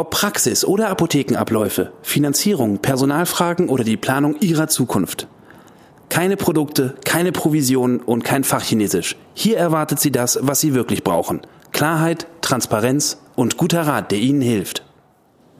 Ob 0.00 0.08
Praxis 0.08 0.64
oder 0.64 0.88
Apothekenabläufe, 0.88 1.92
Finanzierung, 2.00 2.78
Personalfragen 2.78 3.68
oder 3.68 3.84
die 3.84 3.98
Planung 3.98 4.34
Ihrer 4.40 4.66
Zukunft. 4.66 5.28
Keine 6.08 6.38
Produkte, 6.38 6.94
keine 7.04 7.32
Provisionen 7.32 8.00
und 8.00 8.24
kein 8.24 8.42
Fachchinesisch. 8.42 9.16
Hier 9.34 9.58
erwartet 9.58 10.00
Sie 10.00 10.10
das, 10.10 10.38
was 10.40 10.58
Sie 10.58 10.72
wirklich 10.72 11.04
brauchen. 11.04 11.42
Klarheit, 11.72 12.26
Transparenz 12.40 13.18
und 13.36 13.58
guter 13.58 13.82
Rat, 13.82 14.10
der 14.10 14.20
Ihnen 14.20 14.40
hilft. 14.40 14.86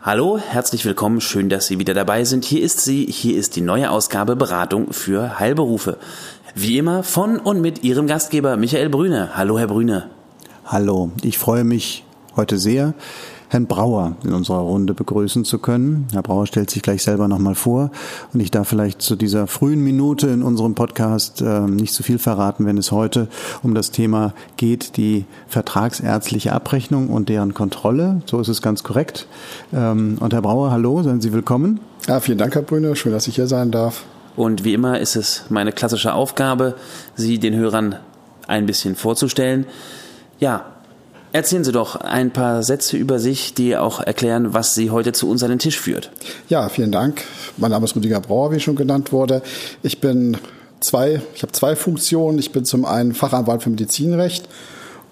Hallo, 0.00 0.38
herzlich 0.38 0.86
willkommen, 0.86 1.20
schön, 1.20 1.50
dass 1.50 1.66
Sie 1.66 1.78
wieder 1.78 1.92
dabei 1.92 2.24
sind. 2.24 2.46
Hier 2.46 2.62
ist 2.62 2.80
sie, 2.80 3.04
hier 3.04 3.36
ist 3.36 3.56
die 3.56 3.60
neue 3.60 3.90
Ausgabe 3.90 4.36
Beratung 4.36 4.94
für 4.94 5.38
Heilberufe. 5.38 5.98
Wie 6.54 6.78
immer 6.78 7.02
von 7.02 7.38
und 7.38 7.60
mit 7.60 7.84
Ihrem 7.84 8.06
Gastgeber 8.06 8.56
Michael 8.56 8.88
Brüne. 8.88 9.32
Hallo, 9.36 9.58
Herr 9.58 9.66
Brüne. 9.66 10.08
Hallo, 10.64 11.10
ich 11.20 11.36
freue 11.36 11.64
mich 11.64 12.04
heute 12.36 12.56
sehr, 12.56 12.94
Herrn 13.50 13.66
Brauer 13.66 14.14
in 14.22 14.32
unserer 14.32 14.60
Runde 14.60 14.94
begrüßen 14.94 15.44
zu 15.44 15.58
können. 15.58 16.06
Herr 16.12 16.22
Brauer 16.22 16.46
stellt 16.46 16.70
sich 16.70 16.82
gleich 16.82 17.02
selber 17.02 17.26
nochmal 17.26 17.56
vor 17.56 17.90
und 18.32 18.38
ich 18.38 18.52
darf 18.52 18.68
vielleicht 18.68 19.02
zu 19.02 19.16
dieser 19.16 19.48
frühen 19.48 19.82
Minute 19.82 20.28
in 20.28 20.44
unserem 20.44 20.76
Podcast 20.76 21.42
äh, 21.42 21.62
nicht 21.62 21.92
zu 21.92 22.04
viel 22.04 22.20
verraten, 22.20 22.64
wenn 22.64 22.78
es 22.78 22.92
heute 22.92 23.26
um 23.64 23.74
das 23.74 23.90
Thema 23.90 24.34
geht, 24.56 24.96
die 24.96 25.24
vertragsärztliche 25.48 26.52
Abrechnung 26.52 27.08
und 27.08 27.28
deren 27.28 27.52
Kontrolle. 27.52 28.22
So 28.24 28.38
ist 28.38 28.46
es 28.46 28.62
ganz 28.62 28.84
korrekt. 28.84 29.26
Ähm, 29.72 30.18
und 30.20 30.32
Herr 30.32 30.42
Brauer, 30.42 30.70
hallo, 30.70 31.02
seien 31.02 31.20
Sie 31.20 31.32
willkommen. 31.32 31.80
Ja, 32.06 32.20
vielen 32.20 32.38
Dank, 32.38 32.54
Herr 32.54 32.62
Brüne. 32.62 32.94
Schön, 32.94 33.10
dass 33.10 33.26
ich 33.26 33.34
hier 33.34 33.48
sein 33.48 33.72
darf. 33.72 34.04
Und 34.36 34.62
wie 34.62 34.74
immer 34.74 35.00
ist 35.00 35.16
es 35.16 35.46
meine 35.48 35.72
klassische 35.72 36.14
Aufgabe, 36.14 36.76
Sie 37.16 37.40
den 37.40 37.56
Hörern 37.56 37.96
ein 38.46 38.66
bisschen 38.66 38.94
vorzustellen. 38.94 39.66
Ja, 40.38 40.66
erzählen 41.32 41.64
Sie 41.64 41.72
doch 41.72 41.96
ein 41.96 42.32
paar 42.32 42.62
Sätze 42.62 42.96
über 42.96 43.18
sich, 43.18 43.54
die 43.54 43.76
auch 43.76 44.00
erklären, 44.00 44.52
was 44.54 44.74
Sie 44.74 44.90
heute 44.90 45.12
zu 45.12 45.28
uns 45.28 45.42
an 45.42 45.50
den 45.50 45.58
Tisch 45.58 45.78
führt. 45.78 46.10
Ja, 46.48 46.68
vielen 46.68 46.92
Dank. 46.92 47.22
Mein 47.56 47.70
Name 47.70 47.84
ist 47.84 47.96
Rüdiger 47.96 48.20
Brauer, 48.20 48.52
wie 48.52 48.60
schon 48.60 48.76
genannt 48.76 49.12
wurde. 49.12 49.42
Ich 49.82 50.00
bin 50.00 50.36
zwei, 50.80 51.20
ich 51.34 51.42
habe 51.42 51.52
zwei 51.52 51.76
Funktionen. 51.76 52.38
Ich 52.38 52.52
bin 52.52 52.64
zum 52.64 52.84
einen 52.84 53.14
Fachanwalt 53.14 53.62
für 53.62 53.70
Medizinrecht 53.70 54.48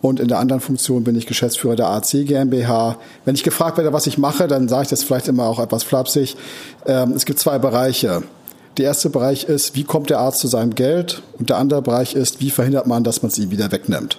und 0.00 0.20
in 0.20 0.28
der 0.28 0.38
anderen 0.38 0.60
Funktion 0.60 1.04
bin 1.04 1.16
ich 1.16 1.26
Geschäftsführer 1.26 1.76
der 1.76 1.88
AC 1.88 2.24
GmbH. 2.24 2.98
Wenn 3.24 3.34
ich 3.34 3.42
gefragt 3.42 3.76
werde, 3.78 3.92
was 3.92 4.06
ich 4.06 4.18
mache, 4.18 4.46
dann 4.46 4.68
sage 4.68 4.84
ich 4.84 4.88
das 4.88 5.02
vielleicht 5.02 5.28
immer 5.28 5.44
auch 5.44 5.58
etwas 5.58 5.82
flapsig. 5.82 6.36
Ähm, 6.86 7.12
es 7.12 7.24
gibt 7.24 7.38
zwei 7.38 7.58
Bereiche. 7.58 8.22
Der 8.76 8.84
erste 8.86 9.10
Bereich 9.10 9.44
ist, 9.44 9.74
wie 9.74 9.82
kommt 9.82 10.08
der 10.08 10.20
Arzt 10.20 10.38
zu 10.38 10.46
seinem 10.46 10.74
Geld? 10.76 11.22
Und 11.38 11.50
der 11.50 11.56
andere 11.56 11.82
Bereich 11.82 12.14
ist, 12.14 12.40
wie 12.40 12.50
verhindert 12.50 12.86
man, 12.86 13.02
dass 13.02 13.22
man 13.22 13.30
es 13.30 13.38
ihm 13.38 13.50
wieder 13.50 13.72
wegnimmt? 13.72 14.18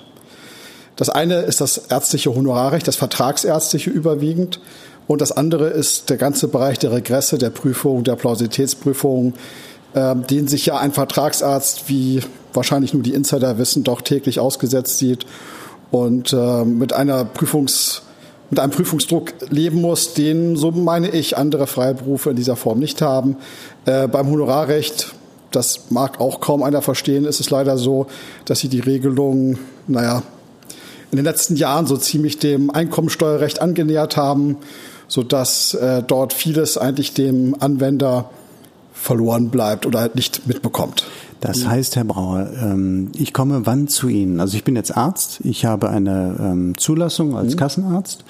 Das 1.00 1.08
eine 1.08 1.36
ist 1.44 1.61
das 1.61 1.78
ärztliche 1.78 2.36
Honorarrecht, 2.36 2.86
das 2.86 2.97
vertragsärztliche 2.97 3.89
überwiegend. 3.89 4.59
Und 5.08 5.22
das 5.22 5.31
andere 5.31 5.69
ist 5.69 6.09
der 6.09 6.17
ganze 6.17 6.50
Bereich 6.50 6.78
der 6.78 6.91
Regresse, 6.91 7.38
der 7.38 7.52
Prüfung, 7.52 8.03
der 8.03 8.17
Plausibilitätsprüfung, 8.17 9.33
äh, 9.94 10.14
den 10.14 10.50
sich 10.50 10.66
ja 10.66 10.78
ein 10.78 10.91
Vertragsarzt, 10.91 11.88
wie 11.88 12.19
wahrscheinlich 12.51 12.94
nur 12.94 13.01
die 13.01 13.13
Insider 13.13 13.57
wissen, 13.57 13.85
doch 13.85 14.01
täglich 14.01 14.41
ausgesetzt 14.41 14.97
sieht 14.97 15.25
und 15.90 16.34
äh, 16.34 16.66
mit 16.66 16.91
einer 16.91 17.23
Prüfungs 17.23 18.02
mit 18.50 18.59
einem 18.59 18.72
Prüfungsdruck 18.72 19.31
leben 19.52 19.79
muss, 19.79 20.16
den, 20.16 20.57
so 20.57 20.72
meine 20.72 21.12
ich, 21.12 21.38
andere 21.38 21.66
Freiberufe 21.66 22.31
in 22.31 22.35
dieser 22.35 22.57
Form 22.57 22.79
nicht 22.79 23.02
haben. 23.02 23.38
Äh, 23.85 24.09
beim 24.09 24.29
Honorarrecht, 24.29 25.13
das 25.52 25.91
mag 25.91 26.19
auch 26.19 26.41
kaum 26.41 26.62
einer 26.62 26.81
verstehen, 26.81 27.23
ist 27.23 27.40
es 27.40 27.52
leider 27.52 27.78
so, 27.78 28.07
dass 28.44 28.59
sie 28.59 28.68
die 28.68 28.81
Regelung, 28.81 29.59
naja, 29.88 30.23
in 31.12 31.16
den 31.16 31.25
letzten 31.25 31.56
Jahren 31.56 31.88
so 31.88 31.97
ziemlich 31.97 32.38
dem 32.38 32.70
Einkommensteuerrecht 32.70 33.62
angenähert 33.62 34.18
haben, 34.18 34.58
sodass 35.08 35.74
äh, 35.74 36.03
dort 36.03 36.34
vieles 36.34 36.78
eigentlich 36.78 37.14
dem 37.14 37.56
Anwender 37.59 38.30
verloren 38.94 39.50
bleibt 39.50 39.86
oder 39.86 40.02
halt 40.02 40.16
nicht 40.16 40.46
mitbekommt. 40.47 41.06
Das 41.41 41.66
heißt, 41.66 41.95
Herr 41.95 42.03
Brauer, 42.03 42.50
ähm, 42.61 43.11
ich 43.16 43.33
komme 43.33 43.66
wann 43.66 43.88
zu 43.88 44.09
Ihnen? 44.09 44.39
Also 44.41 44.57
ich 44.57 44.66
bin 44.66 44.75
jetzt 44.75 44.95
Arzt, 44.95 45.39
ich 45.44 45.63
habe 45.63 45.89
eine 45.89 46.35
ähm, 46.39 46.77
Zulassung 46.77 47.38
als 47.38 47.53
mhm. 47.53 47.59
Kassenarzt, 47.59 48.25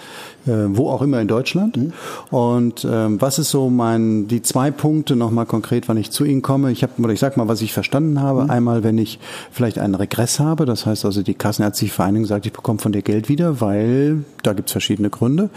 äh, 0.45 0.51
wo 0.67 0.89
auch 0.89 1.01
immer 1.01 1.19
in 1.19 1.27
Deutschland. 1.27 1.77
Mhm. 1.77 1.93
Und 2.29 2.87
ähm, 2.89 3.19
was 3.19 3.39
ist 3.39 3.49
so 3.49 3.69
mein 3.69 4.27
die 4.27 4.43
zwei 4.43 4.69
Punkte 4.69 5.15
nochmal 5.15 5.47
konkret, 5.47 5.89
wann 5.89 5.97
ich 5.97 6.11
zu 6.11 6.23
Ihnen 6.23 6.43
komme? 6.43 6.71
Ich 6.71 6.83
habe 6.83 6.93
oder 7.01 7.13
ich 7.13 7.19
sag 7.19 7.35
mal, 7.35 7.47
was 7.47 7.61
ich 7.61 7.73
verstanden 7.73 8.21
habe. 8.21 8.43
Mhm. 8.43 8.51
Einmal, 8.51 8.83
wenn 8.83 8.99
ich 8.99 9.19
vielleicht 9.51 9.79
einen 9.79 9.95
Regress 9.95 10.39
habe, 10.39 10.65
das 10.65 10.85
heißt 10.85 11.03
also 11.03 11.23
die 11.23 11.33
Kassenärztliche 11.33 11.93
Vereinigung 11.93 12.27
sagt, 12.27 12.45
ich 12.45 12.53
bekomme 12.53 12.77
von 12.77 12.91
dir 12.91 13.01
Geld 13.01 13.27
wieder, 13.27 13.59
weil 13.59 14.23
da 14.43 14.53
gibt's 14.53 14.71
verschiedene 14.71 15.09
Gründe. 15.09 15.49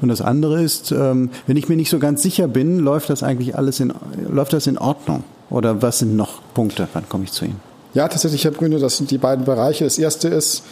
Und 0.00 0.08
das 0.08 0.20
andere 0.20 0.62
ist, 0.62 0.92
wenn 0.92 1.30
ich 1.46 1.68
mir 1.68 1.76
nicht 1.76 1.90
so 1.90 1.98
ganz 1.98 2.22
sicher 2.22 2.48
bin, 2.48 2.78
läuft 2.78 3.10
das 3.10 3.22
eigentlich 3.22 3.56
alles 3.56 3.80
in 3.80 3.92
läuft 4.28 4.52
das 4.52 4.66
in 4.66 4.78
Ordnung? 4.78 5.24
Oder 5.50 5.82
was 5.82 5.98
sind 5.98 6.16
noch 6.16 6.40
Punkte? 6.54 6.88
Wann 6.92 7.08
komme 7.08 7.24
ich 7.24 7.32
zu 7.32 7.44
Ihnen? 7.44 7.60
Ja, 7.92 8.06
tatsächlich, 8.08 8.44
Herr 8.44 8.52
Brüne, 8.52 8.78
das 8.78 8.96
sind 8.96 9.10
die 9.10 9.18
beiden 9.18 9.44
Bereiche. 9.44 9.84
Das 9.84 9.98
erste 9.98 10.28
ist, 10.28 10.62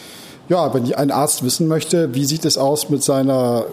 ja, 0.47 0.73
wenn 0.73 0.93
ein 0.93 1.11
Arzt 1.11 1.43
wissen 1.43 1.67
möchte, 1.67 2.15
wie 2.15 2.25
sieht 2.25 2.45
es 2.45 2.57
aus 2.57 2.89
mit 2.89 3.03
seiner 3.03 3.65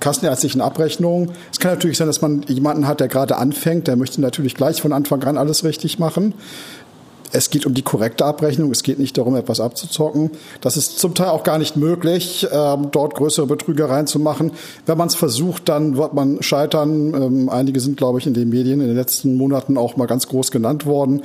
kassenärztlichen 0.00 0.60
Abrechnung. 0.60 1.30
Es 1.52 1.58
kann 1.58 1.72
natürlich 1.72 1.98
sein, 1.98 2.06
dass 2.06 2.20
man 2.20 2.42
jemanden 2.42 2.86
hat, 2.86 3.00
der 3.00 3.08
gerade 3.08 3.36
anfängt, 3.36 3.88
der 3.88 3.96
möchte 3.96 4.20
natürlich 4.20 4.54
gleich 4.54 4.80
von 4.80 4.92
Anfang 4.92 5.22
an 5.24 5.38
alles 5.38 5.64
richtig 5.64 5.98
machen. 5.98 6.34
Es 7.32 7.50
geht 7.50 7.66
um 7.66 7.74
die 7.74 7.82
korrekte 7.82 8.24
Abrechnung, 8.24 8.70
es 8.70 8.82
geht 8.82 8.98
nicht 8.98 9.18
darum, 9.18 9.36
etwas 9.36 9.60
abzuzocken. 9.60 10.30
Das 10.60 10.76
ist 10.76 10.98
zum 10.98 11.14
Teil 11.14 11.28
auch 11.28 11.42
gar 11.42 11.58
nicht 11.58 11.76
möglich, 11.76 12.46
ähm, 12.50 12.88
dort 12.90 13.14
größere 13.14 13.46
Betrügereien 13.46 14.06
zu 14.06 14.18
machen. 14.18 14.52
Wenn 14.86 14.98
man 14.98 15.08
es 15.08 15.14
versucht, 15.14 15.68
dann 15.68 15.96
wird 15.96 16.14
man 16.14 16.42
scheitern. 16.42 17.14
Ähm, 17.14 17.48
einige 17.48 17.80
sind, 17.80 17.96
glaube 17.96 18.18
ich, 18.18 18.26
in 18.26 18.34
den 18.34 18.48
Medien 18.48 18.80
in 18.80 18.86
den 18.86 18.96
letzten 18.96 19.36
Monaten 19.36 19.76
auch 19.76 19.96
mal 19.96 20.06
ganz 20.06 20.28
groß 20.28 20.50
genannt 20.50 20.86
worden. 20.86 21.22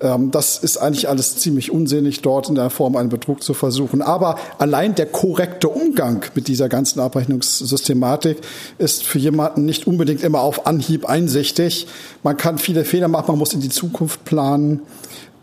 Ähm, 0.00 0.30
das 0.30 0.58
ist 0.58 0.76
eigentlich 0.78 1.08
alles 1.08 1.36
ziemlich 1.36 1.70
unsinnig, 1.70 2.22
dort 2.22 2.48
in 2.48 2.54
der 2.54 2.70
Form 2.70 2.96
einen 2.96 3.08
Betrug 3.08 3.42
zu 3.42 3.54
versuchen. 3.54 4.02
Aber 4.02 4.36
allein 4.58 4.94
der 4.94 5.06
korrekte 5.06 5.68
Umgang 5.68 6.24
mit 6.34 6.48
dieser 6.48 6.68
ganzen 6.68 7.00
Abrechnungssystematik 7.00 8.38
ist 8.78 9.04
für 9.04 9.18
jemanden 9.18 9.64
nicht 9.64 9.86
unbedingt 9.86 10.22
immer 10.22 10.40
auf 10.40 10.66
Anhieb 10.66 11.06
einsichtig. 11.06 11.86
Man 12.22 12.36
kann 12.36 12.58
viele 12.58 12.84
Fehler 12.84 13.08
machen, 13.08 13.26
man 13.28 13.38
muss 13.38 13.54
in 13.54 13.60
die 13.60 13.70
Zukunft 13.70 14.24
planen 14.24 14.82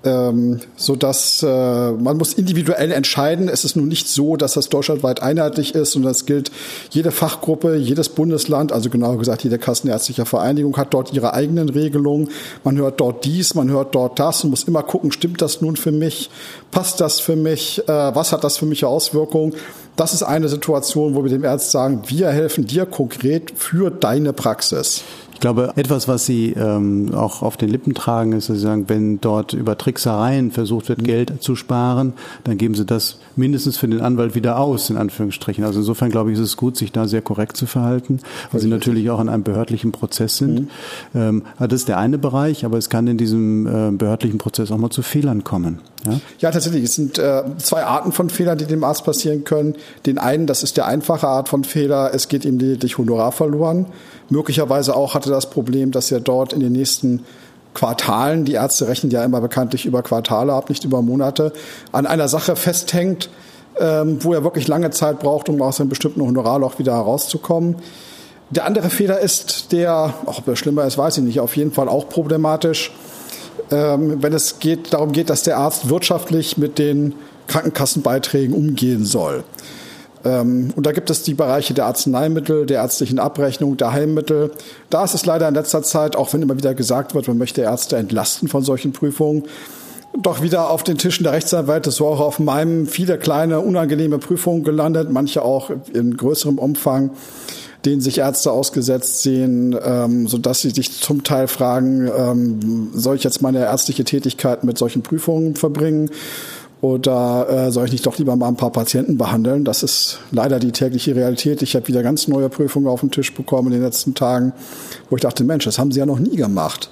ähm, 0.04 0.60
so 0.76 0.96
dass 0.96 1.44
äh, 1.44 1.92
man 1.92 2.18
muss 2.18 2.34
individuell 2.34 2.92
entscheiden. 2.92 3.48
Es 3.48 3.64
ist 3.64 3.76
nun 3.76 3.88
nicht 3.88 4.08
so, 4.08 4.36
dass 4.36 4.54
das 4.54 4.70
deutschlandweit 4.70 5.22
einheitlich 5.22 5.76
ist 5.76 5.96
und 5.96 6.04
das 6.04 6.26
gilt 6.26 6.52
jede 6.90 7.12
Fachgruppe, 7.12 7.76
jedes 7.76 8.10
Bundesland, 8.10 8.72
also 8.72 8.90
genauer 8.90 9.18
gesagt 9.18 9.44
jede 9.44 9.58
Kassenärztliche 9.58 10.26
Vereinigung 10.26 10.76
hat 10.78 10.94
dort 10.94 11.14
ihre 11.14 11.34
eigenen 11.34 11.70
Regelungen. 11.70 12.30
Man 12.64 12.78
hört 12.78 13.00
dort 13.00 13.26
dies, 13.26 13.56
man 13.56 13.70
hört 13.70 13.96
dort 13.96 14.20
das 14.20 14.44
und 14.44 14.50
muss 14.50 14.64
immer 14.64 14.84
gucken, 14.84 15.12
stimmt 15.12 15.42
das 15.42 15.62
nun 15.62 15.76
für 15.78 15.92
mich, 15.92 16.30
passt 16.72 17.00
das 17.00 17.20
für 17.20 17.36
mich, 17.36 17.88
äh, 17.88 18.16
was 18.16 18.32
hat 18.32 18.44
das 18.44 18.58
für 18.58 18.66
mich 18.66 18.86
Auswirkungen? 18.86 19.54
Das 19.96 20.14
ist 20.14 20.24
eine 20.24 20.50
Situation, 20.50 21.14
wo 21.14 21.24
wir 21.24 21.30
dem 21.30 21.46
Arzt 21.46 21.72
sagen, 21.72 22.02
wir 22.08 22.30
helfen 22.30 22.66
dir 22.66 22.88
konkret 22.88 23.54
für 23.56 23.92
deine 23.92 24.34
Praxis 24.34 25.04
glaube, 25.44 25.74
etwas, 25.76 26.08
was 26.08 26.26
Sie 26.26 26.54
ähm, 26.54 27.14
auch 27.14 27.42
auf 27.42 27.58
den 27.58 27.68
Lippen 27.68 27.94
tragen, 27.94 28.32
ist, 28.32 28.48
dass 28.48 28.56
Sie 28.56 28.64
sagen, 28.64 28.86
wenn 28.88 29.20
dort 29.20 29.52
über 29.52 29.78
Tricksereien 29.78 30.52
versucht 30.52 30.88
wird, 30.88 31.04
Geld 31.04 31.44
zu 31.44 31.58
sparen, 31.58 32.14
dann 32.46 32.58
geben 32.58 32.76
Sie 32.76 32.86
das 32.86 33.18
mindestens 33.36 33.78
für 33.78 33.90
den 33.90 34.00
Anwalt 34.00 34.36
wieder 34.36 34.58
aus, 34.58 34.90
in 34.90 34.96
Anführungsstrichen. 34.96 35.66
Also 35.66 35.80
insofern 35.80 36.10
glaube 36.12 36.32
ich, 36.32 36.40
ist 36.40 36.46
es 36.46 36.56
gut, 36.56 36.78
sich 36.78 36.94
da 36.94 37.08
sehr 37.08 37.22
korrekt 37.22 37.58
zu 37.58 37.66
verhalten, 37.66 38.22
weil 38.54 38.62
Sie 38.62 38.70
natürlich 38.70 39.10
auch 39.10 39.20
in 39.20 39.28
einem 39.28 39.44
behördlichen 39.44 39.92
Prozess 39.92 40.38
sind. 40.38 40.62
Mhm. 40.62 40.68
Ähm, 41.14 41.44
das 41.60 41.74
ist 41.74 41.90
der 41.90 41.98
eine 41.98 42.18
Bereich, 42.18 42.64
aber 42.64 42.78
es 42.78 42.90
kann 42.90 43.06
in 43.08 43.18
diesem 43.18 43.68
äh, 43.68 43.92
behördlichen 43.92 44.38
Prozess 44.38 44.72
auch 44.72 44.78
mal 44.78 44.92
zu 44.92 45.02
Fehlern 45.02 45.44
kommen. 45.44 45.80
Ja, 46.06 46.20
ja 46.40 46.52
tatsächlich. 46.52 46.86
Es 46.86 46.96
sind 46.96 47.20
äh, 47.20 47.44
zwei 47.58 47.84
Arten 47.84 48.14
von 48.14 48.30
Fehlern, 48.30 48.58
die 48.58 48.66
dem 48.66 48.86
Arzt 48.86 49.04
passieren 49.04 49.44
können. 49.44 49.76
Den 50.06 50.20
einen, 50.20 50.48
das 50.48 50.64
ist 50.64 50.78
der 50.78 50.86
einfache 50.86 51.28
Art 51.28 51.50
von 51.50 51.66
Fehler, 51.66 52.12
es 52.14 52.30
geht 52.30 52.46
ihm 52.46 52.60
lediglich 52.60 52.98
Honorar 52.98 53.34
verloren. 53.34 53.88
Möglicherweise 54.30 54.96
auch 54.96 55.16
hatte 55.16 55.30
das 55.34 55.50
Problem, 55.50 55.92
dass 55.92 56.12
er 56.12 56.20
dort 56.20 56.54
in 56.54 56.60
den 56.60 56.72
nächsten 56.72 57.26
Quartalen, 57.74 58.46
die 58.46 58.54
Ärzte 58.54 58.88
rechnen 58.88 59.12
ja 59.12 59.24
immer 59.24 59.42
bekanntlich 59.42 59.86
über 59.86 60.04
Quartale 60.04 60.54
ab, 60.54 60.70
nicht 60.70 60.84
über 60.84 61.02
Monate, 61.02 61.52
an 61.92 62.06
einer 62.06 62.28
Sache 62.28 62.56
festhängt, 62.56 63.30
ähm, 63.80 64.24
wo 64.24 64.34
er 64.34 64.44
wirklich 64.44 64.68
lange 64.68 64.92
Zeit 64.92 65.20
braucht, 65.20 65.50
um 65.50 65.62
aus 65.62 65.80
einem 65.80 65.90
bestimmten 65.90 66.22
Honorarloch 66.22 66.80
wieder 66.80 66.94
herauszukommen. 66.94 67.78
Der 68.52 68.66
andere 68.66 68.90
Fehler 68.90 69.20
ist, 69.20 69.72
der, 69.72 70.14
ob 70.26 70.48
er 70.48 70.56
schlimmer 70.56 70.86
ist, 70.86 70.98
weiß 70.98 71.18
ich 71.18 71.24
nicht, 71.24 71.40
auf 71.40 71.58
jeden 71.58 71.72
Fall 71.72 71.90
auch 71.90 72.08
problematisch, 72.08 72.92
ähm, 73.72 74.22
wenn 74.22 74.34
es 74.34 74.60
geht, 74.60 74.94
darum 74.94 75.12
geht, 75.12 75.30
dass 75.30 75.44
der 75.44 75.58
Arzt 75.58 75.90
wirtschaftlich 75.90 76.58
mit 76.58 76.78
den 76.78 77.16
Krankenkassenbeiträgen 77.48 78.54
umgehen 78.54 79.06
soll. 79.06 79.44
Ähm, 80.26 80.70
und 80.76 80.86
da 80.86 80.92
gibt 80.92 81.10
es 81.10 81.24
die 81.24 81.34
Bereiche 81.34 81.74
der 81.74 81.86
Arzneimittel, 81.86 82.66
der 82.66 82.82
ärztlichen 82.82 83.20
Abrechnung, 83.20 83.78
der 83.78 83.92
Heilmittel. 83.92 84.52
Da 84.90 85.04
ist 85.04 85.14
es 85.14 85.26
leider 85.26 85.48
in 85.48 85.54
letzter 85.54 85.84
Zeit, 85.84 86.16
auch 86.16 86.34
wenn 86.34 86.42
immer 86.42 86.58
wieder 86.58 86.74
gesagt 86.74 87.16
wird, 87.16 87.28
man 87.28 87.38
möchte 87.38 87.62
Ärzte 87.62 87.98
entlasten 87.98 88.48
von 88.48 88.64
solchen 88.64 88.94
Prüfungen, 88.94 89.44
doch 90.22 90.42
wieder 90.42 90.70
auf 90.70 90.84
den 90.84 90.98
Tischen 90.98 91.24
der 91.24 91.34
Rechtsanwälte, 91.34 91.92
so 91.92 92.08
auch 92.08 92.20
auf 92.20 92.40
meinem, 92.40 92.86
viele 92.86 93.18
kleine, 93.18 93.60
unangenehme 93.62 94.20
Prüfungen 94.20 94.64
gelandet, 94.64 95.10
manche 95.12 95.42
auch 95.42 95.72
in 95.92 96.16
größerem 96.16 96.60
Umfang, 96.60 97.12
denen 97.84 98.00
sich 98.00 98.20
Ärzte 98.20 98.52
ausgesetzt 98.52 99.24
sehen, 99.24 99.76
ähm, 99.84 100.28
so 100.28 100.38
dass 100.38 100.62
sie 100.62 100.70
sich 100.70 101.02
zum 101.02 101.24
Teil 101.24 101.48
fragen, 101.48 102.10
ähm, 102.16 102.92
soll 102.94 103.16
ich 103.16 103.24
jetzt 103.24 103.42
meine 103.42 103.60
ärztliche 103.60 104.04
Tätigkeit 104.04 104.64
mit 104.64 104.78
solchen 104.78 105.02
Prüfungen 105.02 105.56
verbringen? 105.56 106.10
Oder 106.84 107.48
äh, 107.50 107.72
soll 107.72 107.86
ich 107.86 107.94
nicht 107.94 108.06
doch 108.06 108.18
lieber 108.18 108.36
mal 108.36 108.50
ein 108.50 108.58
paar 108.58 108.74
Patienten 108.74 109.18
behandeln? 109.18 109.64
Das 109.64 109.84
ist 109.84 110.20
leider 110.32 110.60
die 110.60 110.74
tägliche 110.74 111.16
Realität. 111.16 111.62
Ich 111.62 111.78
habe 111.78 111.88
wieder 111.88 112.04
ganz 112.04 112.28
neue 112.28 112.50
Prüfungen 112.50 112.88
auf 112.88 113.00
den 113.00 113.10
Tisch 113.10 113.34
bekommen 113.34 113.70
in 113.70 113.76
den 113.76 113.84
letzten 113.84 114.16
Tagen, 114.16 114.52
wo 115.10 115.16
ich 115.16 115.22
dachte, 115.22 115.46
Mensch, 115.46 115.64
das 115.64 115.80
haben 115.80 115.94
Sie 115.94 116.00
ja 116.00 116.06
noch 116.06 116.20
nie 116.20 116.36
gemacht. 116.36 116.90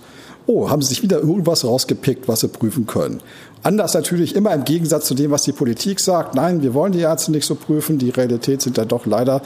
Oh, 0.47 0.69
haben 0.69 0.81
Sie 0.81 0.88
sich 0.88 1.03
wieder 1.03 1.19
irgendwas 1.19 1.65
rausgepickt, 1.65 2.29
was 2.29 2.39
Sie 2.39 2.47
prüfen 2.47 2.88
können. 2.88 3.19
Anders 3.63 3.93
natürlich 3.93 4.33
immer 4.33 4.53
im 4.53 4.63
Gegensatz 4.63 5.07
zu 5.07 5.13
dem, 5.13 5.29
was 5.29 5.43
die 5.43 5.51
Politik 5.51 5.99
sagt. 5.99 6.35
Nein, 6.35 6.63
wir 6.63 6.73
wollen 6.73 6.93
die 6.93 7.01
Ärzte 7.01 7.33
nicht 7.33 7.45
so 7.45 7.55
prüfen. 7.55 7.97
Die 7.97 8.11
Realität 8.11 8.61
sieht 8.61 8.77
da 8.77 8.85
doch 8.85 9.05
leider 9.05 9.41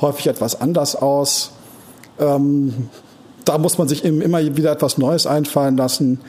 häufig 0.00 0.28
etwas 0.28 0.60
anders 0.60 0.94
aus. 0.94 1.50
Ähm, 2.20 2.90
da 3.44 3.58
muss 3.58 3.76
man 3.76 3.88
sich 3.88 4.04
immer 4.04 4.38
wieder 4.56 4.70
etwas 4.70 4.98
Neues 4.98 5.26
einfallen 5.26 5.76
lassen. 5.76 6.20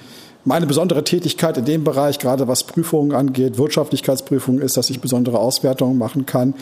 Meine 0.43 0.65
besondere 0.65 1.03
Tätigkeit 1.03 1.57
in 1.57 1.65
dem 1.65 1.83
Bereich, 1.83 2.17
gerade 2.17 2.47
was 2.47 2.63
Prüfungen 2.63 3.13
angeht, 3.13 3.57
Wirtschaftlichkeitsprüfungen, 3.57 4.61
ist, 4.61 4.75
dass 4.75 4.89
ich 4.89 4.99
besondere 4.99 5.37
Auswertungen 5.37 5.97
machen 5.97 6.25
kann, 6.25 6.55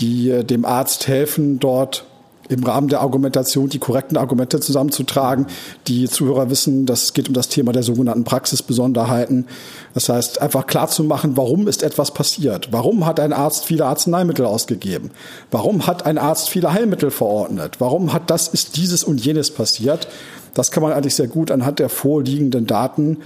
die 0.00 0.30
äh, 0.30 0.44
dem 0.44 0.64
Arzt 0.64 1.06
helfen, 1.06 1.60
dort 1.60 2.04
im 2.48 2.62
Rahmen 2.62 2.88
der 2.88 3.00
Argumentation 3.00 3.68
die 3.68 3.78
korrekten 3.78 4.16
Argumente 4.16 4.60
zusammenzutragen. 4.60 5.46
Die 5.86 6.08
Zuhörer 6.08 6.50
wissen, 6.50 6.86
das 6.86 7.14
geht 7.14 7.28
um 7.28 7.34
das 7.34 7.48
Thema 7.48 7.72
der 7.72 7.82
sogenannten 7.82 8.24
Praxisbesonderheiten. 8.24 9.46
Das 9.94 10.08
heißt, 10.08 10.42
einfach 10.42 10.66
klar 10.66 10.88
zu 10.88 11.04
machen, 11.04 11.36
warum 11.36 11.68
ist 11.68 11.82
etwas 11.82 12.12
passiert? 12.12 12.68
Warum 12.70 13.06
hat 13.06 13.20
ein 13.20 13.32
Arzt 13.32 13.64
viele 13.64 13.86
Arzneimittel 13.86 14.44
ausgegeben? 14.44 15.10
Warum 15.50 15.86
hat 15.86 16.04
ein 16.04 16.18
Arzt 16.18 16.50
viele 16.50 16.72
Heilmittel 16.72 17.10
verordnet? 17.10 17.76
Warum 17.78 18.12
hat 18.12 18.28
das, 18.30 18.48
ist 18.48 18.76
dieses 18.76 19.04
und 19.04 19.24
jenes 19.24 19.50
passiert? 19.50 20.08
Das 20.54 20.70
kann 20.70 20.82
man 20.82 20.92
eigentlich 20.92 21.14
sehr 21.14 21.28
gut 21.28 21.50
anhand 21.50 21.78
der 21.78 21.88
vorliegenden 21.88 22.66
Daten 22.66 23.18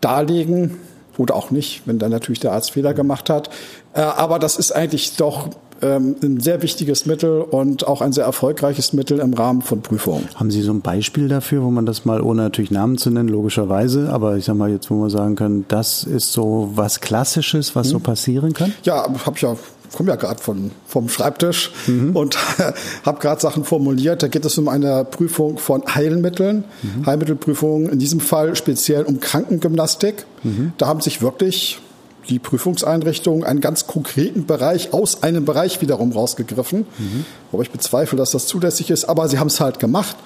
darlegen 0.00 0.78
oder 1.18 1.34
auch 1.34 1.50
nicht, 1.50 1.82
wenn 1.86 1.98
dann 1.98 2.10
natürlich 2.10 2.40
der 2.40 2.52
Arzt 2.52 2.72
Fehler 2.72 2.94
gemacht 2.94 3.30
hat. 3.30 3.50
Äh, 3.94 4.00
aber 4.00 4.38
das 4.38 4.56
ist 4.56 4.72
eigentlich 4.72 5.16
doch 5.16 5.50
ähm, 5.82 6.16
ein 6.22 6.40
sehr 6.40 6.62
wichtiges 6.62 7.06
Mittel 7.06 7.40
und 7.40 7.86
auch 7.86 8.00
ein 8.00 8.12
sehr 8.12 8.24
erfolgreiches 8.24 8.92
Mittel 8.92 9.18
im 9.18 9.34
Rahmen 9.34 9.62
von 9.62 9.82
Prüfungen. 9.82 10.28
Haben 10.34 10.50
Sie 10.50 10.62
so 10.62 10.72
ein 10.72 10.80
Beispiel 10.80 11.28
dafür, 11.28 11.62
wo 11.62 11.70
man 11.70 11.86
das 11.86 12.04
mal, 12.04 12.20
ohne 12.20 12.42
natürlich 12.42 12.70
Namen 12.70 12.98
zu 12.98 13.10
nennen, 13.10 13.28
logischerweise, 13.28 14.10
aber 14.10 14.36
ich 14.36 14.44
sag 14.44 14.56
mal 14.56 14.70
jetzt, 14.70 14.90
wo 14.90 14.94
man 14.94 15.10
sagen 15.10 15.36
kann, 15.36 15.64
das 15.68 16.04
ist 16.04 16.32
so 16.32 16.70
was 16.74 17.00
Klassisches, 17.00 17.76
was 17.76 17.88
hm. 17.88 17.92
so 17.92 17.98
passieren 18.00 18.52
kann? 18.52 18.72
Ja, 18.84 19.06
habe 19.24 19.36
ich 19.36 19.42
ja 19.42 19.56
komme 19.92 20.10
ja 20.10 20.16
gerade 20.16 20.42
von 20.42 20.70
vom 20.86 21.08
Schreibtisch 21.08 21.72
mhm. 21.86 22.14
und 22.16 22.38
habe 23.04 23.20
gerade 23.20 23.40
Sachen 23.40 23.64
formuliert. 23.64 24.22
Da 24.22 24.28
geht 24.28 24.44
es 24.44 24.56
um 24.58 24.68
eine 24.68 25.04
Prüfung 25.04 25.58
von 25.58 25.82
Heilmitteln, 25.94 26.64
mhm. 26.82 27.06
Heilmittelprüfung 27.06 27.88
in 27.88 27.98
diesem 27.98 28.20
Fall 28.20 28.56
speziell 28.56 29.04
um 29.04 29.20
Krankengymnastik. 29.20 30.26
Mhm. 30.42 30.72
Da 30.78 30.86
haben 30.86 31.00
sich 31.00 31.22
wirklich 31.22 31.80
die 32.28 32.38
Prüfungseinrichtungen 32.38 33.44
einen 33.44 33.60
ganz 33.60 33.86
konkreten 33.86 34.46
Bereich 34.46 34.92
aus 34.92 35.22
einem 35.22 35.44
Bereich 35.44 35.80
wiederum 35.80 36.12
rausgegriffen. 36.12 36.80
Mhm. 36.98 37.24
Aber 37.52 37.62
ich 37.62 37.70
bezweifle, 37.70 38.18
dass 38.18 38.32
das 38.32 38.46
zulässig 38.46 38.90
ist. 38.90 39.04
Aber 39.04 39.28
sie 39.28 39.38
haben 39.38 39.46
es 39.46 39.60
halt 39.60 39.78
gemacht 39.78 40.16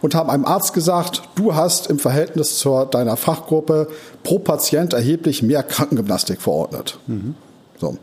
und 0.00 0.14
haben 0.14 0.30
einem 0.30 0.44
Arzt 0.44 0.72
gesagt, 0.72 1.22
du 1.34 1.54
hast 1.54 1.88
im 1.88 1.98
Verhältnis 1.98 2.58
zu 2.58 2.86
deiner 2.90 3.16
Fachgruppe 3.16 3.88
pro 4.22 4.38
Patient 4.38 4.92
erheblich 4.92 5.42
mehr 5.42 5.62
Krankengymnastik 5.62 6.40
verordnet. 6.40 6.98
Mhm. 7.06 7.34
So. 7.78 7.96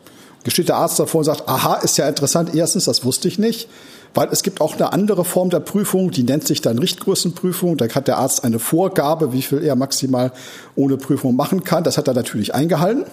Gesteht 0.47 0.69
der 0.69 0.77
Arzt 0.77 0.97
davor 0.97 1.19
und 1.19 1.25
sagt, 1.25 1.49
aha, 1.49 1.73
ist 1.83 1.97
ja 1.97 2.07
interessant. 2.07 2.55
Erstens, 2.55 2.85
das 2.85 3.03
wusste 3.03 3.27
ich 3.27 3.37
nicht. 3.37 3.67
Weil 4.13 4.29
es 4.31 4.43
gibt 4.43 4.61
auch 4.61 4.75
eine 4.75 4.93
andere 4.93 5.25
Form 5.25 5.49
der 5.49 5.59
Prüfung, 5.59 6.09
die 6.09 6.23
nennt 6.23 6.47
sich 6.47 6.61
dann 6.61 6.79
Richtgrößenprüfung. 6.79 7.75
Da 7.75 7.89
hat 7.93 8.07
der 8.07 8.17
Arzt 8.17 8.45
eine 8.45 8.57
Vorgabe, 8.57 9.33
wie 9.33 9.41
viel 9.41 9.61
er 9.61 9.75
maximal 9.75 10.31
ohne 10.77 10.95
Prüfung 10.95 11.35
machen 11.35 11.65
kann. 11.65 11.83
Das 11.83 11.97
hat 11.97 12.07
er 12.07 12.13
natürlich 12.13 12.55
eingehalten. 12.55 13.03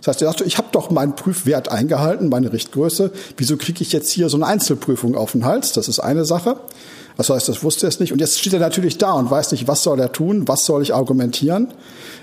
Das 0.00 0.08
heißt, 0.08 0.22
er 0.22 0.26
sagte, 0.26 0.42
ich 0.42 0.58
habe 0.58 0.66
doch 0.72 0.90
meinen 0.90 1.14
Prüfwert 1.14 1.68
eingehalten, 1.68 2.30
meine 2.30 2.52
Richtgröße. 2.52 3.12
Wieso 3.36 3.56
kriege 3.56 3.82
ich 3.82 3.92
jetzt 3.92 4.10
hier 4.10 4.28
so 4.28 4.36
eine 4.36 4.46
Einzelprüfung 4.46 5.14
auf 5.14 5.30
den 5.30 5.44
Hals? 5.44 5.70
Das 5.70 5.86
ist 5.86 6.00
eine 6.00 6.24
Sache. 6.24 6.56
Das 7.16 7.30
heißt, 7.30 7.48
das 7.48 7.62
wusste 7.62 7.86
er 7.86 7.90
es 7.90 8.00
nicht. 8.00 8.12
Und 8.12 8.18
jetzt 8.18 8.40
steht 8.40 8.54
er 8.54 8.58
natürlich 8.58 8.98
da 8.98 9.12
und 9.12 9.30
weiß 9.30 9.52
nicht, 9.52 9.68
was 9.68 9.84
soll 9.84 10.00
er 10.00 10.10
tun, 10.10 10.48
was 10.48 10.66
soll 10.66 10.82
ich 10.82 10.92
argumentieren. 10.92 11.68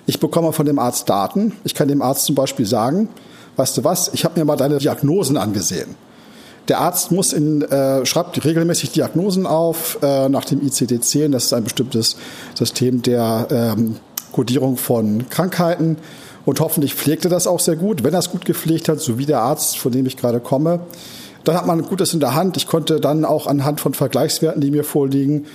Ich 0.06 0.20
bekomme 0.20 0.52
von 0.52 0.66
dem 0.66 0.80
Arzt 0.80 1.08
Daten. 1.08 1.54
Ich 1.64 1.76
kann 1.76 1.88
dem 1.88 2.02
Arzt 2.02 2.26
zum 2.26 2.36
Beispiel 2.36 2.66
sagen, 2.66 3.08
weißt 3.56 3.78
du 3.78 3.84
was, 3.84 4.12
ich 4.14 4.26
habe 4.26 4.40
mir 4.40 4.46
mal 4.46 4.56
deine 4.56 4.78
Diagnosen 4.78 5.38
angesehen. 5.38 5.96
Der 6.70 6.80
Arzt 6.80 7.12
muss 7.12 7.34
in, 7.34 7.62
äh, 7.62 8.06
schreibt 8.06 8.44
regelmäßig 8.44 8.92
Diagnosen 8.92 9.46
auf 9.46 10.00
äh, 10.02 10.30
nach 10.30 10.46
dem 10.46 10.62
ICD-10. 10.62 11.32
Das 11.32 11.46
ist 11.46 11.54
ein 11.54 11.66
bestimmtes 11.66 12.16
System 12.56 13.02
der 13.02 13.48
ähm, 13.52 13.98
Kodierung 14.32 14.78
von 14.78 15.30
Krankheiten. 15.30 15.98
Und 16.46 16.60
hoffentlich 16.62 16.96
pflegt 16.96 17.26
er 17.26 17.30
das 17.30 17.48
auch 17.48 17.60
sehr 17.60 17.76
gut. 17.76 18.04
Wenn 18.04 18.14
er 18.14 18.20
es 18.20 18.30
gut 18.30 18.46
gepflegt 18.46 18.88
hat, 18.88 19.00
so 19.00 19.18
wie 19.18 19.26
der 19.26 19.42
Arzt, 19.42 19.78
von 19.78 19.92
dem 19.92 20.06
ich 20.06 20.16
gerade 20.16 20.40
komme, 20.40 20.82
dann 21.44 21.56
hat 21.58 21.66
man 21.66 21.82
Gutes 21.84 22.14
in 22.14 22.22
der 22.22 22.34
Hand. 22.34 22.56
Ich 22.56 22.68
konnte 22.68 23.02
dann 23.02 23.26
auch 23.26 23.48
anhand 23.48 23.82
von 23.82 23.94
Vergleichswerten, 23.94 24.62
die 24.62 24.72
mir 24.72 24.86
vorliegen, 24.86 25.46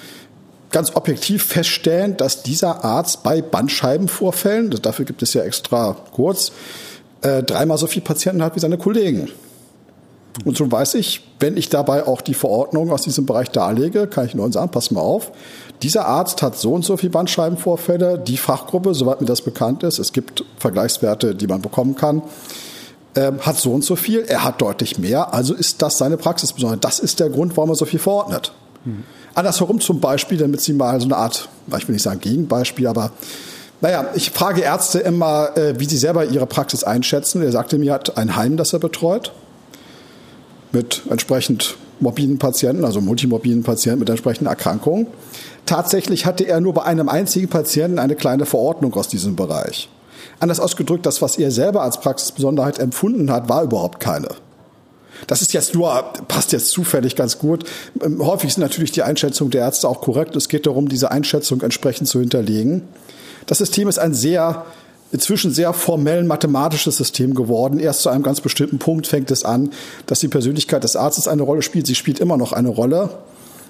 ganz 0.71 0.95
objektiv 0.95 1.45
feststellen, 1.45 2.19
dass 2.19 2.43
dieser 2.43 2.85
Arzt 2.85 3.23
bei 3.23 3.41
Bandscheibenvorfällen, 3.41 4.71
dafür 4.83 5.07
gibt 5.07 5.23
es 5.23 5.33
ja 5.33 5.43
extra 5.43 5.97
kurz, 6.13 6.53
äh, 7.23 7.43
dreimal 7.43 7.79
so 7.79 7.87
viele 7.87 8.05
Patienten 8.05 8.43
hat 8.43 8.57
wie 8.57 8.61
seine 8.61 8.79
Kollegen. 8.79 9.31
Und 10.45 10.57
so 10.57 10.71
weiß 10.71 10.95
ich, 10.95 11.27
wenn 11.41 11.57
ich 11.57 11.69
dabei 11.69 12.07
auch 12.07 12.21
die 12.21 12.35
Verordnung 12.35 12.91
aus 12.91 13.03
diesem 13.03 13.27
Bereich 13.27 13.51
darlege, 13.51 14.07
kann 14.07 14.27
ich 14.27 14.35
nur 14.35 14.51
sagen, 14.53 14.71
pass 14.71 14.91
mal 14.91 15.01
auf, 15.01 15.33
dieser 15.83 16.07
Arzt 16.07 16.43
hat 16.43 16.57
so 16.57 16.73
und 16.73 16.85
so 16.85 16.97
viele 16.97 17.11
Bandscheibenvorfälle, 17.11 18.19
die 18.19 18.37
Fachgruppe, 18.37 18.95
soweit 18.95 19.21
mir 19.21 19.27
das 19.27 19.43
bekannt 19.43 19.83
ist, 19.83 19.99
es 19.99 20.13
gibt 20.13 20.45
Vergleichswerte, 20.59 21.35
die 21.35 21.47
man 21.47 21.61
bekommen 21.61 21.95
kann, 21.95 22.23
äh, 23.15 23.33
hat 23.41 23.57
so 23.57 23.73
und 23.73 23.85
so 23.85 23.97
viel, 23.97 24.21
er 24.21 24.45
hat 24.45 24.61
deutlich 24.61 24.99
mehr, 24.99 25.35
also 25.35 25.55
ist 25.55 25.83
das 25.83 25.99
seine 25.99 26.17
Praxis 26.17 26.53
besonders. 26.53 26.81
Das 26.81 26.99
ist 26.99 27.21
der 27.21 27.31
Grund, 27.31 27.57
warum 27.57 27.71
er 27.71 27.77
so 27.77 27.85
viel 27.85 27.99
verordnet. 28.01 28.53
Mhm. 28.85 29.05
Andersherum 29.35 29.81
zum 29.81 30.01
Beispiel, 30.01 30.39
damit 30.39 30.61
Sie 30.61 30.73
mal 30.73 31.01
so 31.01 31.07
eine 31.07 31.17
Art, 31.17 31.49
ich 31.77 31.87
will 31.87 31.95
nicht 31.95 32.03
sagen 32.03 32.21
Gegenbeispiel, 32.21 32.87
aber 32.87 33.13
naja, 33.81 34.07
ich 34.15 34.31
frage 34.31 34.61
Ärzte 34.61 34.99
immer, 34.99 35.57
äh, 35.57 35.79
wie 35.79 35.85
sie 35.85 35.99
selber 35.99 36.25
ihre 36.25 36.47
Praxis 36.47 36.85
einschätzen. 36.85 37.43
Er 37.43 37.53
sagte 37.53 37.79
mir, 37.79 37.93
er 37.93 37.95
hat 37.95 38.17
ein 38.17 38.37
Heim, 38.37 38.57
das 38.57 38.73
er 38.73 38.81
betreut, 38.81 39.33
mit 40.73 41.03
entsprechend 41.09 41.77
morbiden 42.01 42.39
Patienten, 42.39 42.85
also 42.85 43.01
multimorbiden 43.01 43.63
Patienten 43.63 44.01
mit 44.01 44.11
entsprechenden 44.11 44.49
Erkrankungen. 44.49 45.07
Tatsächlich 45.67 46.27
hatte 46.27 46.45
er 46.45 46.61
nur 46.61 46.75
bei 46.75 46.83
einem 46.83 47.09
einzigen 47.09 47.49
Patienten 47.49 47.99
eine 47.99 48.17
kleine 48.17 48.47
Verordnung 48.47 48.95
aus 48.95 49.09
diesem 49.09 49.37
Bereich. 49.37 49.89
Anders 50.41 50.61
ausgedrückt, 50.61 51.07
das, 51.07 51.21
was 51.21 51.39
er 51.39 51.51
selber 51.51 51.83
als 51.83 52.01
Praxisbesonderheit 52.01 52.79
empfunden 52.79 53.31
hat, 53.31 53.49
war 53.49 53.63
überhaupt 53.63 54.01
keine. 54.01 54.29
Das 55.27 55.43
ist 55.43 55.53
jetzt 55.53 55.75
nur, 55.75 55.91
passt 56.29 56.53
jetzt 56.53 56.71
zufällig 56.71 57.17
ganz 57.17 57.39
gut. 57.39 57.65
Ähm, 58.03 58.25
häufig 58.25 58.55
sind 58.55 58.63
natürlich 58.63 58.93
die 58.93 59.03
Einschätzungen 59.03 59.51
der 59.51 59.63
Ärzte 59.63 59.89
auch 59.89 60.01
korrekt. 60.01 60.37
Es 60.37 60.49
geht 60.49 60.67
darum, 60.67 60.89
diese 60.89 61.11
Einschätzung 61.11 61.61
entsprechend 61.63 62.09
zu 62.09 62.21
hinterlegen. 62.21 62.83
Das 63.47 63.59
System 63.59 63.89
ist 63.89 63.99
ein 63.99 64.15
sehr 64.15 64.65
inzwischen 65.11 65.53
sehr 65.53 65.73
formell 65.73 66.25
mathematisches 66.25 66.97
System 66.97 67.35
geworden. 67.35 67.79
Erst 67.79 68.03
zu 68.03 68.11
einem 68.11 68.23
ganz 68.23 68.41
bestimmten 68.41 68.79
Punkt 68.79 69.07
fängt 69.07 69.31
es 69.31 69.45
an, 69.45 69.71
dass 70.07 70.21
die 70.21 70.29
Persönlichkeit 70.29 70.85
des 70.85 70.97
Arztes 70.97 71.29
eine 71.29 71.43
Rolle 71.43 71.63
spielt. 71.63 71.87
Sie 71.87 71.95
spielt 71.95 72.21
immer 72.21 72.37
noch 72.37 72.53
eine 72.53 72.69
Rolle. 72.69 73.11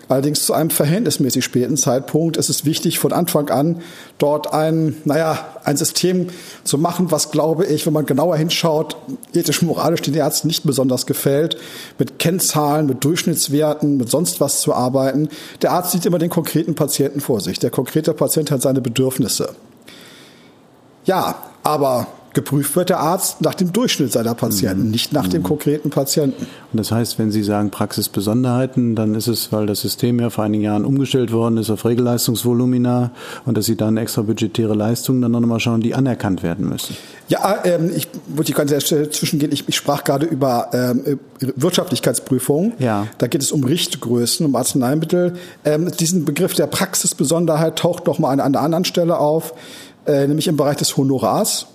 Allerdings 0.09 0.47
zu 0.47 0.55
einem 0.55 0.71
verhältnismäßig 0.71 1.45
späten 1.45 1.77
Zeitpunkt 1.77 2.39
ist 2.39 2.49
es 2.49 2.65
wichtig, 2.65 2.99
von 2.99 3.13
Anfang 3.13 3.51
an 3.51 3.83
dort 4.17 4.55
ein, 4.55 4.97
naja, 5.05 5.39
ein 5.65 5.77
System 5.77 6.29
zu 6.65 6.79
machen, 6.79 7.11
was, 7.11 7.31
glaube 7.31 7.67
ich, 7.67 7.85
wenn 7.85 7.93
man 7.93 8.07
genauer 8.07 8.37
hinschaut, 8.37 8.97
ethisch, 9.35 9.61
moralisch 9.61 10.01
den 10.01 10.15
Ärzten 10.15 10.49
nicht 10.49 10.65
besonders 10.65 11.05
gefällt, 11.05 11.59
mit 11.99 12.19
Kennzahlen, 12.19 12.87
mit 12.87 13.05
Durchschnittswerten, 13.05 13.99
mit 13.99 14.11
sonst 14.11 14.41
was 14.41 14.63
zu 14.63 14.73
arbeiten. 14.73 15.29
Der 15.61 15.73
Arzt 15.73 15.93
sieht 15.93 16.07
immer 16.07 16.19
den 16.19 16.31
konkreten 16.31 16.75
Patienten 16.75 17.21
vor 17.21 17.41
sich. 17.41 17.59
Der 17.59 17.71
konkrete 17.71 18.15
Patient 18.15 18.51
hat 18.51 18.63
seine 18.63 18.81
Bedürfnisse. 18.81 19.55
Ja, 21.05 21.37
aber 21.63 22.07
geprüft 22.35 22.77
wird 22.77 22.91
der 22.91 23.01
Arzt 23.01 23.41
nach 23.41 23.55
dem 23.55 23.73
Durchschnitt 23.73 24.13
seiner 24.13 24.35
Patienten, 24.35 24.85
mhm. 24.85 24.91
nicht 24.91 25.13
nach 25.13 25.27
mhm. 25.27 25.31
dem 25.31 25.43
konkreten 25.43 25.91
Patienten. 25.91 26.47
Und 26.73 26.77
das 26.79 26.93
heißt, 26.93 27.19
wenn 27.19 27.31
Sie 27.31 27.43
sagen 27.43 27.71
Praxisbesonderheiten, 27.71 28.95
dann 28.95 29.15
ist 29.15 29.27
es, 29.27 29.53
weil 29.53 29.67
das 29.67 29.81
System 29.81 30.21
ja 30.21 30.31
vor 30.31 30.45
einigen 30.45 30.65
Jahren 30.65 30.85
umgestellt 30.85 31.33
worden 31.33 31.57
ist 31.57 31.71
auf 31.71 31.85
Regelleistungsvolumina 31.85 33.11
und 33.47 33.57
dass 33.57 33.67
Sie 33.67 33.77
dann 33.77 33.97
extra 33.97 34.23
budgetäre 34.23 34.75
Leistungen 34.75 35.23
dann 35.23 35.33
nochmal 35.33 35.61
schauen, 35.61 35.81
die 35.81 35.95
anerkannt 35.95 36.43
werden 36.43 36.69
müssen. 36.69 36.97
Ja, 37.29 37.59
ähm, 37.65 37.91
ich 37.95 38.09
wollte 38.29 38.57
an 38.59 38.69
der 38.69 38.81
Stelle 38.81 39.11
zwischengehen. 39.11 39.53
Ich, 39.53 39.69
ich 39.69 39.77
sprach 39.77 40.05
gerade 40.05 40.27
über 40.27 40.71
ähm, 40.73 41.19
Wirtschaftlichkeitsprüfung. 41.41 42.73
Ja. 42.79 43.07
Da 43.19 43.27
geht 43.27 43.43
es 43.43 43.53
um 43.53 43.65
Richtgrößen, 43.65 44.45
um 44.47 44.55
Arzneimittel. 44.57 45.35
Ähm, 45.65 45.91
diesen 45.99 46.25
Begriff 46.25 46.55
der 46.55 46.67
Praxisbesonderheit 46.67 47.79
taucht 47.79 48.07
noch 48.07 48.19
mal 48.19 48.31
an 48.31 48.41
einer 48.41 48.61
anderen 48.61 48.85
Stelle 48.85 49.19
auf, 49.19 49.55
äh, 50.07 50.27
nämlich 50.27 50.49
im 50.49 50.57
Bereich 50.57 50.77
des 50.77 50.97
Honorars. 50.97 51.67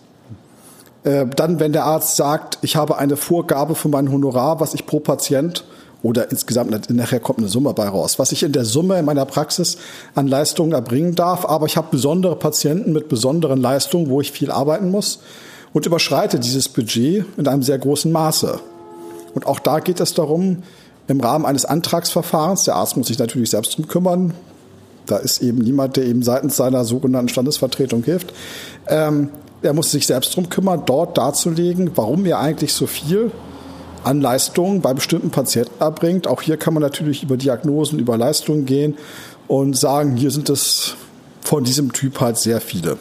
Äh, 1.03 1.25
dann, 1.35 1.59
wenn 1.59 1.73
der 1.73 1.85
Arzt 1.85 2.15
sagt, 2.15 2.59
ich 2.61 2.75
habe 2.75 2.97
eine 2.97 3.17
Vorgabe 3.17 3.75
für 3.75 3.89
mein 3.89 4.11
Honorar, 4.11 4.59
was 4.59 4.73
ich 4.73 4.85
pro 4.85 4.99
Patient 4.99 5.65
oder 6.01 6.31
insgesamt 6.31 6.89
nachher 6.89 7.19
kommt 7.19 7.39
eine 7.39 7.47
Summe 7.47 7.73
bei 7.73 7.87
raus, 7.87 8.19
was 8.19 8.31
ich 8.31 8.43
in 8.43 8.51
der 8.51 8.65
Summe 8.65 8.99
in 8.99 9.05
meiner 9.05 9.25
Praxis 9.25 9.77
an 10.15 10.27
Leistungen 10.27 10.73
erbringen 10.73 11.15
darf, 11.15 11.45
aber 11.45 11.65
ich 11.65 11.77
habe 11.77 11.87
besondere 11.91 12.35
Patienten 12.35 12.91
mit 12.91 13.07
besonderen 13.07 13.61
Leistungen, 13.61 14.09
wo 14.09 14.19
ich 14.19 14.31
viel 14.31 14.51
arbeiten 14.51 14.91
muss 14.91 15.19
und 15.71 15.85
überschreite 15.85 16.39
dieses 16.39 16.67
Budget 16.67 17.25
in 17.37 17.47
einem 17.47 17.63
sehr 17.63 17.79
großen 17.79 18.11
Maße. 18.11 18.59
Und 19.33 19.47
auch 19.47 19.59
da 19.59 19.79
geht 19.79 19.99
es 19.99 20.13
darum, 20.13 20.63
im 21.07 21.19
Rahmen 21.19 21.45
eines 21.45 21.65
Antragsverfahrens, 21.65 22.65
der 22.65 22.75
Arzt 22.75 22.95
muss 22.97 23.07
sich 23.07 23.19
natürlich 23.19 23.49
selbst 23.49 23.75
drum 23.75 23.87
kümmern, 23.87 24.33
da 25.05 25.17
ist 25.17 25.41
eben 25.41 25.57
niemand, 25.57 25.97
der 25.97 26.05
ihm 26.05 26.23
seitens 26.23 26.55
seiner 26.55 26.85
sogenannten 26.85 27.29
Standesvertretung 27.29 28.03
hilft, 28.03 28.33
ähm, 28.87 29.29
er 29.63 29.73
muss 29.73 29.91
sich 29.91 30.05
selbst 30.05 30.35
drum 30.35 30.49
kümmern, 30.49 30.83
dort 30.85 31.17
darzulegen, 31.17 31.91
warum 31.95 32.25
er 32.25 32.39
eigentlich 32.39 32.73
so 32.73 32.85
viel 32.85 33.31
an 34.03 34.21
Leistungen 34.21 34.81
bei 34.81 34.93
bestimmten 34.93 35.31
Patienten 35.31 35.81
erbringt. 35.81 36.27
Auch 36.27 36.41
hier 36.41 36.57
kann 36.57 36.73
man 36.73 36.83
natürlich 36.83 37.23
über 37.23 37.37
Diagnosen, 37.37 37.99
über 37.99 38.17
Leistungen 38.17 38.65
gehen 38.65 38.95
und 39.47 39.77
sagen, 39.77 40.17
hier 40.17 40.31
sind 40.31 40.49
es 40.49 40.95
von 41.41 41.63
diesem 41.63 41.93
Typ 41.93 42.19
halt 42.19 42.37
sehr 42.37 42.61
viele. 42.61 42.97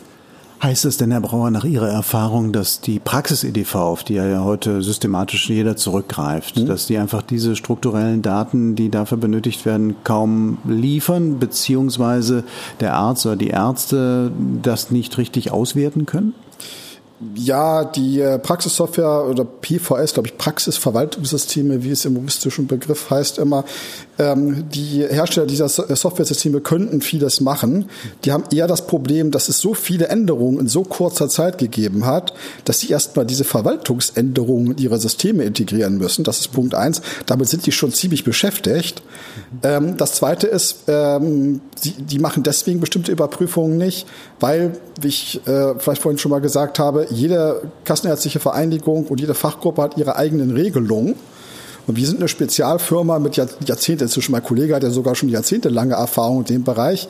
Heißt 0.63 0.85
es 0.85 0.97
denn, 0.97 1.11
Herr 1.11 1.21
Brauer, 1.21 1.51
nach 1.51 1.65
Ihrer 1.65 1.89
Erfahrung, 1.89 2.53
dass 2.53 2.81
die 2.81 3.01
Praxis-EDV, 3.01 3.75
auf 3.75 4.05
die 4.05 4.15
ja 4.15 4.45
heute 4.45 4.81
systematisch 4.81 5.51
jeder 5.51 5.77
zurückgreift, 5.77 6.57
mhm. 6.57 6.67
dass 6.67 6.87
die 6.87 6.99
einfach 6.99 7.23
diese 7.23 7.57
strukturellen 7.57 8.23
Daten, 8.23 8.77
die 8.77 8.89
dafür 8.89 9.19
benötigt 9.19 9.67
werden, 9.67 9.97
kaum 10.05 10.59
liefern, 10.65 11.41
beziehungsweise 11.41 12.45
der 12.79 12.95
Arzt 12.95 13.27
oder 13.27 13.35
die 13.35 13.49
Ärzte 13.49 14.31
das 14.63 14.93
nicht 14.93 15.19
richtig 15.19 15.51
auswerten 15.51 16.07
können? 16.07 16.33
Ja, 17.35 17.85
die 17.85 18.21
äh, 18.21 18.39
Praxissoftware 18.39 19.27
oder 19.29 19.45
PVS, 19.45 20.15
glaube 20.15 20.29
ich, 20.29 20.39
Praxisverwaltungssysteme, 20.39 21.85
wie 21.85 21.91
es 21.91 22.05
im 22.05 22.17
juristischen 22.17 22.67
Begriff 22.67 23.11
heißt, 23.11 23.39
immer, 23.39 23.65
ähm, 24.19 24.69
die 24.71 25.07
Hersteller 25.09 25.47
dieser 25.47 25.67
äh, 25.67 25.95
Software-Systeme 25.95 26.61
könnten 26.61 27.01
vieles 27.01 27.41
machen. 27.41 27.89
Die 28.25 28.33
haben 28.33 28.45
eher 28.53 28.67
das 28.67 28.87
Problem, 28.87 29.31
dass 29.31 29.49
es 29.49 29.61
so 29.61 29.75
viele 29.75 30.09
Änderungen 30.09 30.59
in 30.59 30.69
so 30.69 30.83
kurzer 30.83 31.29
Zeit 31.29 31.59
gegeben 31.59 32.07
hat, 32.07 32.35
dass 32.65 32.81
sie 32.81 32.91
erstmal 32.91 33.25
diese 33.25 33.45
Verwaltungsänderungen 33.45 34.73
in 34.73 34.79
ihre 34.79 34.99
Systeme 34.99 35.45
integrieren 35.45 35.99
müssen. 35.99 36.25
Das 36.25 36.41
ist 36.41 36.49
Punkt 36.49 36.75
eins. 36.75 37.03
Damit 37.27 37.49
sind 37.49 37.67
die 37.67 37.73
schon 37.73 37.93
ziemlich 37.93 38.25
beschäftigt. 38.25 39.03
Ähm, 39.63 39.97
das 39.97 40.15
zweite 40.15 40.49
ist, 40.49 40.85
ähm, 40.89 41.61
die, 41.85 41.91
die 41.93 42.19
machen 42.19 42.43
deswegen 42.43 42.81
bestimmte 42.81 43.13
Überprüfungen 43.13 43.77
nicht, 43.77 44.07
weil, 44.41 44.79
wie 45.01 45.09
ich 45.09 45.41
äh, 45.47 45.75
vielleicht 45.79 46.03
vorhin 46.03 46.19
schon 46.19 46.31
mal 46.31 46.41
gesagt 46.41 46.79
habe, 46.79 47.07
jede 47.11 47.63
kassenärztliche 47.85 48.41
Vereinigung 48.41 49.07
und 49.07 49.21
jede 49.21 49.35
Fachgruppe 49.35 49.83
hat 49.83 49.97
ihre 49.97 50.17
eigenen 50.17 50.53
Regelungen. 50.53 51.15
Und 51.87 51.97
wir 51.97 52.07
sind 52.07 52.19
eine 52.19 52.29
Spezialfirma 52.29 53.19
mit 53.19 53.37
Jahrzehnten, 53.37 54.05
inzwischen 54.05 54.31
mein 54.33 54.45
Kollege 54.45 54.75
hat 54.75 54.85
ja 54.85 54.91
sogar 54.91 55.17
schon 55.17 55.29
jahrzehntelange 55.29 55.95
Erfahrung 55.95 56.41
in 56.41 56.45
dem 56.45 56.65
Bereich 56.65 57.09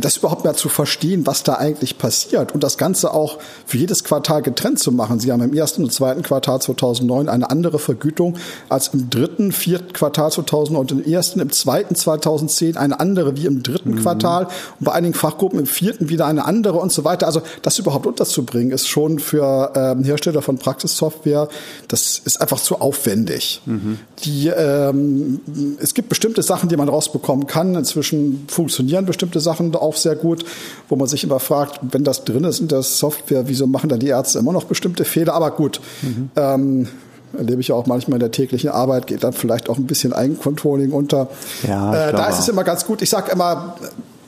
das 0.00 0.18
überhaupt 0.18 0.44
mehr 0.44 0.54
zu 0.54 0.68
verstehen, 0.68 1.26
was 1.26 1.42
da 1.42 1.54
eigentlich 1.54 1.98
passiert 1.98 2.52
und 2.52 2.62
das 2.62 2.78
Ganze 2.78 3.12
auch 3.12 3.38
für 3.66 3.78
jedes 3.78 4.04
Quartal 4.04 4.42
getrennt 4.42 4.78
zu 4.78 4.92
machen. 4.92 5.20
Sie 5.20 5.32
haben 5.32 5.42
im 5.42 5.54
ersten 5.54 5.84
und 5.84 5.92
zweiten 5.92 6.22
Quartal 6.22 6.60
2009 6.60 7.28
eine 7.28 7.50
andere 7.50 7.78
Vergütung 7.78 8.36
als 8.68 8.88
im 8.88 9.10
dritten, 9.10 9.52
vierten 9.52 9.92
Quartal 9.92 10.30
2009 10.30 10.80
und 10.80 10.92
im 10.92 11.12
ersten, 11.12 11.40
im 11.40 11.50
zweiten 11.50 11.94
2010 11.94 12.76
eine 12.76 13.00
andere 13.00 13.36
wie 13.36 13.46
im 13.46 13.62
dritten 13.62 13.92
mhm. 13.92 14.02
Quartal 14.02 14.44
und 14.78 14.84
bei 14.84 14.92
einigen 14.92 15.14
Fachgruppen 15.14 15.58
im 15.58 15.66
vierten 15.66 16.08
wieder 16.08 16.26
eine 16.26 16.44
andere 16.44 16.78
und 16.78 16.92
so 16.92 17.04
weiter. 17.04 17.26
Also 17.26 17.42
das 17.62 17.78
überhaupt 17.78 18.06
unterzubringen, 18.06 18.72
ist 18.72 18.88
schon 18.88 19.18
für 19.18 19.72
ähm, 19.74 20.04
Hersteller 20.04 20.42
von 20.42 20.58
Praxissoftware, 20.58 21.48
das 21.88 22.20
ist 22.24 22.40
einfach 22.40 22.60
zu 22.60 22.80
aufwendig. 22.80 23.60
Mhm. 23.66 23.98
Die, 24.24 24.48
ähm, 24.48 25.40
es 25.80 25.94
gibt 25.94 26.08
bestimmte 26.08 26.42
Sachen, 26.42 26.68
die 26.68 26.76
man 26.76 26.88
rausbekommen 26.88 27.46
kann. 27.46 27.74
Inzwischen 27.74 28.44
funktionieren 28.48 29.06
bestimmte 29.06 29.40
Sachen 29.40 29.74
auch 29.74 29.89
sehr 29.96 30.16
gut, 30.16 30.44
wo 30.88 30.96
man 30.96 31.06
sich 31.06 31.24
immer 31.24 31.40
fragt, 31.40 31.80
wenn 31.82 32.04
das 32.04 32.24
drin 32.24 32.44
ist 32.44 32.60
in 32.60 32.68
der 32.68 32.82
Software, 32.82 33.48
wieso 33.48 33.66
machen 33.66 33.88
dann 33.88 34.00
die 34.00 34.08
Ärzte 34.08 34.38
immer 34.38 34.52
noch 34.52 34.64
bestimmte 34.64 35.04
Fehler? 35.04 35.34
Aber 35.34 35.50
gut, 35.52 35.80
mhm. 36.02 36.30
ähm, 36.36 36.88
erlebe 37.36 37.60
ich 37.60 37.68
ja 37.68 37.74
auch 37.74 37.86
manchmal 37.86 38.16
in 38.16 38.20
der 38.20 38.32
täglichen 38.32 38.70
Arbeit, 38.70 39.06
geht 39.06 39.24
dann 39.24 39.32
vielleicht 39.32 39.68
auch 39.68 39.76
ein 39.76 39.86
bisschen 39.86 40.12
Eigencontrolling 40.12 40.92
unter. 40.92 41.28
Ja, 41.66 42.08
äh, 42.08 42.12
da 42.12 42.28
ist 42.28 42.38
es 42.38 42.48
immer 42.48 42.64
ganz 42.64 42.86
gut. 42.86 43.02
Ich 43.02 43.10
sage 43.10 43.32
immer, 43.32 43.76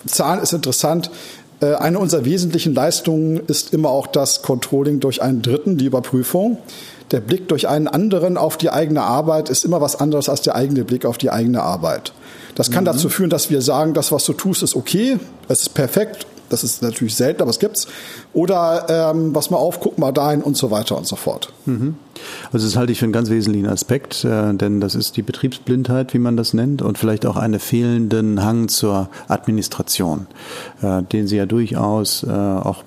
Zahlen 0.07 0.41
ist 0.41 0.53
interessant. 0.53 1.11
Äh, 1.61 1.75
eine 1.75 1.99
unserer 1.99 2.25
wesentlichen 2.25 2.75
Leistungen 2.75 3.41
ist 3.47 3.73
immer 3.73 3.91
auch 3.91 4.07
das 4.07 4.43
Controlling 4.43 5.01
durch 5.01 5.23
einen 5.23 5.43
Dritten, 5.43 5.79
die 5.79 5.87
Überprüfung. 5.87 6.59
Der 7.11 7.21
Blick 7.21 7.49
durch 7.49 7.69
einen 7.69 7.89
anderen 7.89 8.37
auf 8.37 8.57
die 8.57 8.71
eigene 8.71 9.03
Arbeit 9.03 9.51
ist 9.51 9.65
immer 9.65 9.81
was 9.81 9.97
anderes 9.97 10.29
als 10.29 10.41
der 10.43 10.55
eigene 10.55 10.85
Blick 10.85 11.05
auf 11.05 11.19
die 11.19 11.31
eigene 11.31 11.63
Arbeit. 11.63 12.13
Das 12.55 12.71
kann 12.71 12.85
mhm. 12.85 12.87
dazu 12.87 13.09
führen, 13.09 13.31
dass 13.31 13.51
wir 13.51 13.63
sagen, 13.63 13.95
das, 13.95 14.13
was 14.13 14.25
du 14.25 14.33
tust, 14.33 14.63
ist 14.63 14.77
okay, 14.77 15.19
es 15.49 15.63
ist 15.63 15.75
perfekt. 15.75 16.27
Das 16.53 16.65
ist 16.65 16.83
natürlich 16.83 17.15
selten, 17.15 17.41
aber 17.41 17.51
es 17.51 17.59
gibt's. 17.59 17.89
Oder 18.35 18.87
ähm, 19.15 19.35
was 19.35 19.49
mal 19.49 19.57
auf, 19.57 19.81
guck 19.81 19.97
mal 19.99 20.13
dahin 20.13 20.43
und 20.43 20.55
so 20.55 20.71
weiter 20.71 20.99
und 20.99 21.07
so 21.07 21.17
fort. 21.17 21.51
Mhm. 21.65 21.95
Also 22.53 22.67
das 22.67 22.77
halte 22.77 22.93
ich 22.93 22.99
für 22.99 23.07
einen 23.07 23.13
ganz 23.13 23.31
wesentlichen 23.31 23.69
Aspekt, 23.69 24.23
äh, 24.25 24.53
denn 24.53 24.79
das 24.79 24.95
ist 24.95 25.17
die 25.17 25.23
Betriebsblindheit, 25.23 26.13
wie 26.13 26.19
man 26.19 26.37
das 26.37 26.53
nennt, 26.53 26.83
und 26.83 26.99
vielleicht 26.99 27.25
auch 27.25 27.37
einen 27.37 27.59
fehlenden 27.59 28.45
Hang 28.45 28.69
zur 28.69 29.09
Administration, 29.29 30.27
äh, 30.83 31.03
den 31.03 31.27
Sie 31.27 31.37
ja 31.37 31.47
durchaus 31.47 32.23
äh, 32.23 32.31
auch 32.31 32.85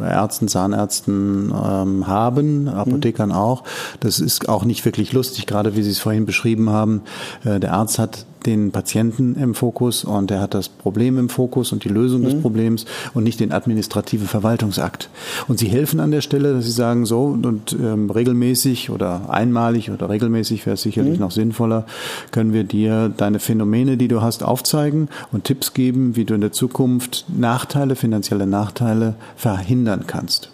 Ärzten, 0.00 0.46
Zahnärzten 0.46 1.52
ähm, 1.52 2.06
haben, 2.06 2.68
Apothekern 2.68 3.30
mhm. 3.30 3.34
auch. 3.34 3.64
Das 3.98 4.20
ist 4.20 4.48
auch 4.48 4.64
nicht 4.64 4.84
wirklich 4.84 5.12
lustig, 5.12 5.46
gerade 5.46 5.74
wie 5.74 5.82
Sie 5.82 5.90
es 5.90 5.98
vorhin 5.98 6.24
beschrieben 6.24 6.70
haben. 6.70 7.02
Äh, 7.44 7.58
der 7.58 7.72
Arzt 7.72 7.98
hat 7.98 8.26
den 8.48 8.72
Patienten 8.72 9.36
im 9.36 9.54
Fokus 9.54 10.04
und 10.04 10.30
er 10.30 10.40
hat 10.40 10.54
das 10.54 10.68
Problem 10.70 11.18
im 11.18 11.28
Fokus 11.28 11.70
und 11.72 11.84
die 11.84 11.90
Lösung 11.90 12.22
mhm. 12.22 12.24
des 12.24 12.40
Problems 12.40 12.86
und 13.12 13.24
nicht 13.24 13.40
den 13.40 13.52
administrativen 13.52 14.26
Verwaltungsakt. 14.26 15.10
Und 15.46 15.58
sie 15.58 15.68
helfen 15.68 16.00
an 16.00 16.10
der 16.10 16.22
Stelle, 16.22 16.54
dass 16.54 16.64
sie 16.64 16.72
sagen, 16.72 17.04
so 17.04 17.24
und 17.24 17.76
ähm, 17.78 18.10
regelmäßig 18.10 18.90
oder 18.90 19.28
einmalig 19.28 19.90
oder 19.90 20.08
regelmäßig 20.08 20.64
wäre 20.64 20.74
es 20.74 20.82
sicherlich 20.82 21.18
mhm. 21.18 21.20
noch 21.20 21.30
sinnvoller, 21.30 21.84
können 22.30 22.54
wir 22.54 22.64
dir 22.64 23.12
deine 23.14 23.38
Phänomene, 23.38 23.98
die 23.98 24.08
du 24.08 24.22
hast, 24.22 24.42
aufzeigen 24.42 25.08
und 25.30 25.44
Tipps 25.44 25.74
geben, 25.74 26.16
wie 26.16 26.24
du 26.24 26.34
in 26.34 26.40
der 26.40 26.52
Zukunft 26.52 27.26
Nachteile, 27.28 27.96
finanzielle 27.96 28.46
Nachteile 28.46 29.14
verhindern 29.36 30.04
kannst. 30.06 30.50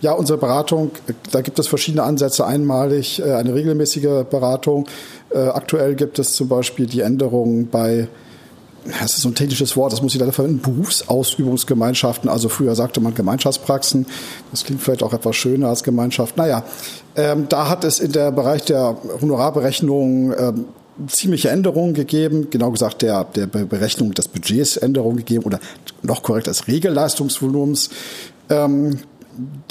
Ja, 0.00 0.12
unsere 0.12 0.38
Beratung, 0.38 0.90
da 1.30 1.40
gibt 1.40 1.58
es 1.58 1.66
verschiedene 1.66 2.02
Ansätze. 2.02 2.46
Einmalig 2.46 3.20
äh, 3.20 3.32
eine 3.32 3.54
regelmäßige 3.54 4.24
Beratung. 4.30 4.86
Äh, 5.30 5.38
aktuell 5.38 5.94
gibt 5.94 6.18
es 6.18 6.34
zum 6.34 6.48
Beispiel 6.48 6.86
die 6.86 7.00
Änderung 7.00 7.68
bei 7.68 8.08
das 9.00 9.14
ist 9.14 9.22
so 9.22 9.28
ein 9.28 9.34
technisches 9.34 9.76
Wort, 9.76 9.92
das 9.92 10.02
muss 10.02 10.14
ich 10.14 10.20
leider 10.20 10.32
verwenden, 10.32 10.60
Berufsausübungsgemeinschaften. 10.60 12.30
Also 12.30 12.48
früher 12.48 12.74
sagte 12.74 13.00
man 13.00 13.14
Gemeinschaftspraxen. 13.14 14.06
Das 14.50 14.64
klingt 14.64 14.80
vielleicht 14.80 15.02
auch 15.02 15.12
etwas 15.12 15.36
schöner 15.36 15.68
als 15.68 15.82
Gemeinschaft. 15.82 16.36
Naja, 16.36 16.64
ähm, 17.16 17.46
da 17.48 17.68
hat 17.68 17.84
es 17.84 18.00
in 18.00 18.12
der 18.12 18.30
Bereich 18.32 18.64
der 18.64 18.96
Honorarberechnung 19.20 20.32
ähm, 20.32 20.64
ziemliche 21.06 21.50
Änderungen 21.50 21.94
gegeben, 21.94 22.48
genau 22.50 22.70
gesagt 22.70 23.02
der, 23.02 23.24
der 23.24 23.46
Berechnung 23.46 24.14
des 24.14 24.28
Budgets 24.28 24.76
Änderungen 24.76 25.18
gegeben 25.18 25.44
oder 25.44 25.60
noch 26.02 26.22
korrekt 26.22 26.46
des 26.46 26.66
Regelleistungsvolumens. 26.66 27.90
Ähm, 28.48 28.98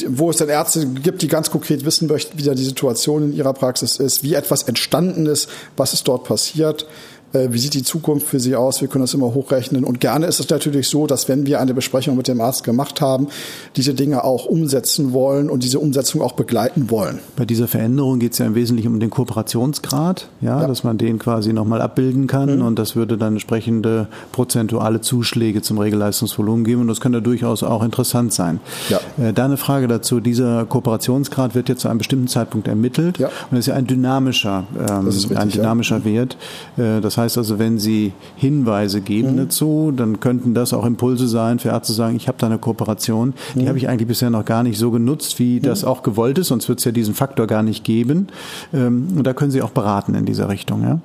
wo 0.07 0.29
es 0.29 0.37
dann 0.37 0.49
Ärzte 0.49 0.85
gibt, 0.85 1.21
die 1.21 1.27
ganz 1.27 1.51
konkret 1.51 1.85
wissen 1.85 2.07
möchten, 2.07 2.37
wie 2.37 2.43
da 2.43 2.53
die 2.53 2.63
Situation 2.63 3.31
in 3.31 3.33
ihrer 3.33 3.53
Praxis 3.53 3.97
ist, 3.97 4.23
wie 4.23 4.33
etwas 4.33 4.63
entstanden 4.63 5.25
ist, 5.25 5.49
was 5.75 5.93
ist 5.93 6.07
dort 6.07 6.23
passiert. 6.23 6.85
Äh, 7.33 7.47
wie 7.51 7.59
sieht 7.59 7.73
die 7.73 7.83
Zukunft 7.83 8.27
für 8.27 8.39
Sie 8.39 8.55
aus? 8.55 8.81
Wir 8.81 8.87
können 8.87 9.03
das 9.03 9.13
immer 9.13 9.33
hochrechnen. 9.33 9.83
Und 9.83 9.99
gerne 9.99 10.25
ist 10.25 10.39
es 10.39 10.49
natürlich 10.49 10.87
so, 10.87 11.07
dass 11.07 11.27
wenn 11.27 11.45
wir 11.45 11.59
eine 11.59 11.73
Besprechung 11.73 12.15
mit 12.15 12.27
dem 12.27 12.41
Arzt 12.41 12.63
gemacht 12.63 13.01
haben, 13.01 13.27
diese 13.75 13.93
Dinge 13.93 14.23
auch 14.23 14.45
umsetzen 14.45 15.13
wollen 15.13 15.49
und 15.49 15.63
diese 15.63 15.79
Umsetzung 15.79 16.21
auch 16.21 16.33
begleiten 16.33 16.89
wollen. 16.89 17.19
Bei 17.35 17.45
dieser 17.45 17.67
Veränderung 17.67 18.19
geht 18.19 18.33
es 18.33 18.37
ja 18.37 18.45
im 18.45 18.55
Wesentlichen 18.55 18.93
um 18.93 18.99
den 18.99 19.09
Kooperationsgrad, 19.09 20.27
ja, 20.41 20.61
ja. 20.61 20.67
dass 20.67 20.83
man 20.83 20.97
den 20.97 21.19
quasi 21.19 21.53
nochmal 21.53 21.81
abbilden 21.81 22.27
kann 22.27 22.57
mhm. 22.57 22.61
und 22.61 22.79
das 22.79 22.95
würde 22.95 23.17
dann 23.17 23.33
entsprechende 23.33 24.07
prozentuale 24.31 25.01
Zuschläge 25.01 25.61
zum 25.61 25.77
Regelleistungsvolumen 25.77 26.63
geben 26.63 26.81
und 26.81 26.87
das 26.87 27.01
könnte 27.01 27.21
durchaus 27.21 27.63
auch 27.63 27.83
interessant 27.83 28.33
sein. 28.33 28.59
Ja. 28.89 28.99
Äh, 29.21 29.33
da 29.33 29.45
eine 29.45 29.57
Frage 29.57 29.87
dazu. 29.87 30.19
Dieser 30.19 30.65
Kooperationsgrad 30.65 31.55
wird 31.55 31.69
jetzt 31.69 31.81
zu 31.81 31.89
einem 31.89 31.97
bestimmten 31.97 32.27
Zeitpunkt 32.27 32.67
ermittelt 32.67 33.17
ja. 33.17 33.29
und 33.51 33.57
ist 33.57 33.67
ja 33.67 33.75
ein 33.75 33.87
dynamischer, 33.87 34.65
ähm, 34.89 35.07
richtig, 35.07 35.37
ein 35.37 35.49
dynamischer 35.49 35.97
ja. 35.99 36.05
Wert. 36.05 36.37
Äh, 36.77 37.01
das 37.01 37.16
heißt 37.17 37.37
also, 37.37 37.59
wenn 37.59 37.79
Sie 37.79 38.13
Hinweise 38.35 39.01
geben 39.01 39.33
mhm. 39.33 39.37
dazu, 39.37 39.93
dann 39.95 40.19
könnten 40.19 40.53
das 40.53 40.73
auch 40.73 40.85
Impulse 40.85 41.27
sein 41.27 41.59
für 41.59 41.69
Ärzte 41.69 41.87
zu 41.87 41.93
sagen, 41.93 42.15
ich 42.15 42.27
habe 42.27 42.37
da 42.39 42.47
eine 42.47 42.57
Kooperation, 42.57 43.33
die 43.55 43.63
mhm. 43.63 43.67
habe 43.67 43.77
ich 43.77 43.89
eigentlich 43.89 44.07
bisher 44.07 44.29
noch 44.29 44.45
gar 44.45 44.63
nicht 44.63 44.77
so 44.77 44.91
genutzt, 44.91 45.39
wie 45.39 45.57
mhm. 45.57 45.63
das 45.63 45.83
auch 45.83 46.03
gewollt 46.03 46.37
ist, 46.37 46.47
sonst 46.47 46.69
wird 46.69 46.79
es 46.79 46.85
ja 46.85 46.91
diesen 46.91 47.13
Faktor 47.13 47.47
gar 47.47 47.63
nicht 47.63 47.83
geben. 47.83 48.27
Ähm, 48.73 49.07
und 49.15 49.25
da 49.25 49.33
können 49.33 49.51
Sie 49.51 49.61
auch 49.61 49.71
beraten 49.71 50.15
in 50.15 50.25
dieser 50.25 50.49
Richtung, 50.49 50.83
ja? 50.83 50.99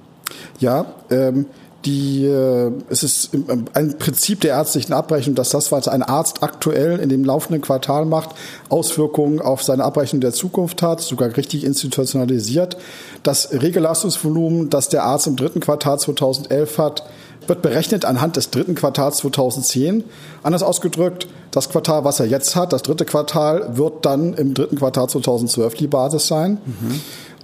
Ja, 0.61 0.87
ähm, 1.11 1.47
die, 1.85 2.25
äh, 2.25 2.71
es 2.89 3.03
ist 3.03 3.31
ein 3.75 3.99
Prinzip 3.99 4.41
der 4.41 4.53
ärztlichen 4.53 4.93
Abrechnung, 4.93 5.35
dass 5.35 5.51
das, 5.51 5.73
was 5.73 5.89
ein 5.89 6.03
Arzt 6.03 6.43
aktuell 6.43 6.99
in 6.99 7.09
dem 7.09 7.25
laufenden 7.25 7.61
Quartal 7.61 8.05
macht, 8.05 8.31
Auswirkungen 8.69 9.41
auf 9.41 9.63
seine 9.63 9.85
Abrechnung 9.85 10.21
der 10.21 10.33
Zukunft 10.33 10.83
hat, 10.83 11.01
sogar 11.01 11.37
richtig 11.37 11.65
institutionalisiert. 11.65 12.77
Das 13.23 13.53
Regelleistungsvolumen, 13.53 14.71
das 14.71 14.89
der 14.89 15.05
Arzt 15.05 15.27
im 15.27 15.37
dritten 15.37 15.61
Quartal 15.61 15.99
2011 15.99 16.79
hat, 16.79 17.05
wird 17.47 17.63
berechnet 17.63 18.05
anhand 18.05 18.37
des 18.37 18.51
dritten 18.51 18.75
Quartals 18.75 19.19
2010. 19.19 20.05
Anders 20.43 20.63
ausgedrückt, 20.63 21.27
das 21.51 21.69
Quartal, 21.69 22.05
was 22.05 22.21
er 22.21 22.27
jetzt 22.27 22.55
hat, 22.57 22.73
das 22.73 22.83
dritte 22.83 23.05
Quartal, 23.05 23.77
wird 23.77 24.05
dann 24.07 24.35
im 24.35 24.55
dritten 24.55 24.77
Quartal 24.77 25.09
2012 25.09 25.75
die 25.75 25.87
Basis 25.89 26.29
sein. 26.29 26.59
Mhm. 26.65 27.01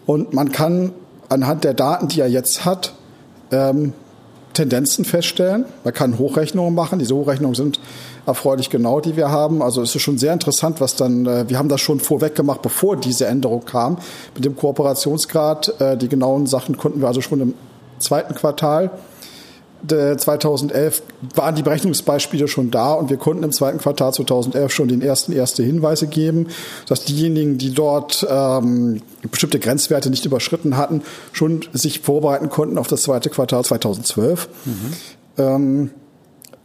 Und 0.06 0.32
man 0.32 0.52
kann 0.52 0.92
anhand 1.28 1.64
der 1.64 1.74
Daten, 1.74 2.08
die 2.08 2.20
er 2.20 2.28
jetzt 2.28 2.64
hat, 2.64 2.94
ähm, 3.50 3.92
Tendenzen 4.58 5.04
feststellen. 5.04 5.64
Man 5.84 5.94
kann 5.94 6.18
Hochrechnungen 6.18 6.74
machen. 6.74 6.98
Diese 6.98 7.14
Hochrechnungen 7.14 7.54
sind 7.54 7.78
erfreulich 8.26 8.70
genau, 8.70 9.00
die 9.00 9.16
wir 9.16 9.30
haben. 9.30 9.62
Also 9.62 9.82
es 9.82 9.94
ist 9.94 10.02
schon 10.02 10.18
sehr 10.18 10.32
interessant, 10.32 10.80
was 10.80 10.96
dann, 10.96 11.26
äh, 11.26 11.48
wir 11.48 11.58
haben 11.58 11.68
das 11.68 11.80
schon 11.80 12.00
vorweg 12.00 12.34
gemacht, 12.34 12.60
bevor 12.62 12.96
diese 12.96 13.26
Änderung 13.26 13.64
kam. 13.64 13.98
Mit 14.34 14.44
dem 14.44 14.56
Kooperationsgrad, 14.56 15.80
äh, 15.80 15.96
die 15.96 16.08
genauen 16.08 16.46
Sachen 16.46 16.76
konnten 16.76 17.00
wir 17.00 17.06
also 17.06 17.20
schon 17.20 17.40
im 17.40 17.54
zweiten 18.00 18.34
Quartal 18.34 18.90
2011 19.86 21.02
waren 21.34 21.54
die 21.54 21.62
Berechnungsbeispiele 21.62 22.48
schon 22.48 22.70
da 22.70 22.94
und 22.94 23.10
wir 23.10 23.16
konnten 23.16 23.44
im 23.44 23.52
zweiten 23.52 23.78
Quartal 23.78 24.12
2011 24.12 24.72
schon 24.72 24.88
den 24.88 25.02
ersten 25.02 25.32
erste 25.32 25.62
Hinweise 25.62 26.08
geben, 26.08 26.48
dass 26.86 27.04
diejenigen, 27.04 27.58
die 27.58 27.72
dort 27.72 28.26
ähm, 28.28 29.02
bestimmte 29.30 29.60
Grenzwerte 29.60 30.10
nicht 30.10 30.24
überschritten 30.24 30.76
hatten, 30.76 31.02
schon 31.32 31.64
sich 31.72 32.00
vorbereiten 32.00 32.48
konnten 32.48 32.76
auf 32.76 32.88
das 32.88 33.02
zweite 33.02 33.30
Quartal 33.30 33.64
2012. 33.64 34.48
Mhm. 34.64 34.72
Ähm, 35.36 35.90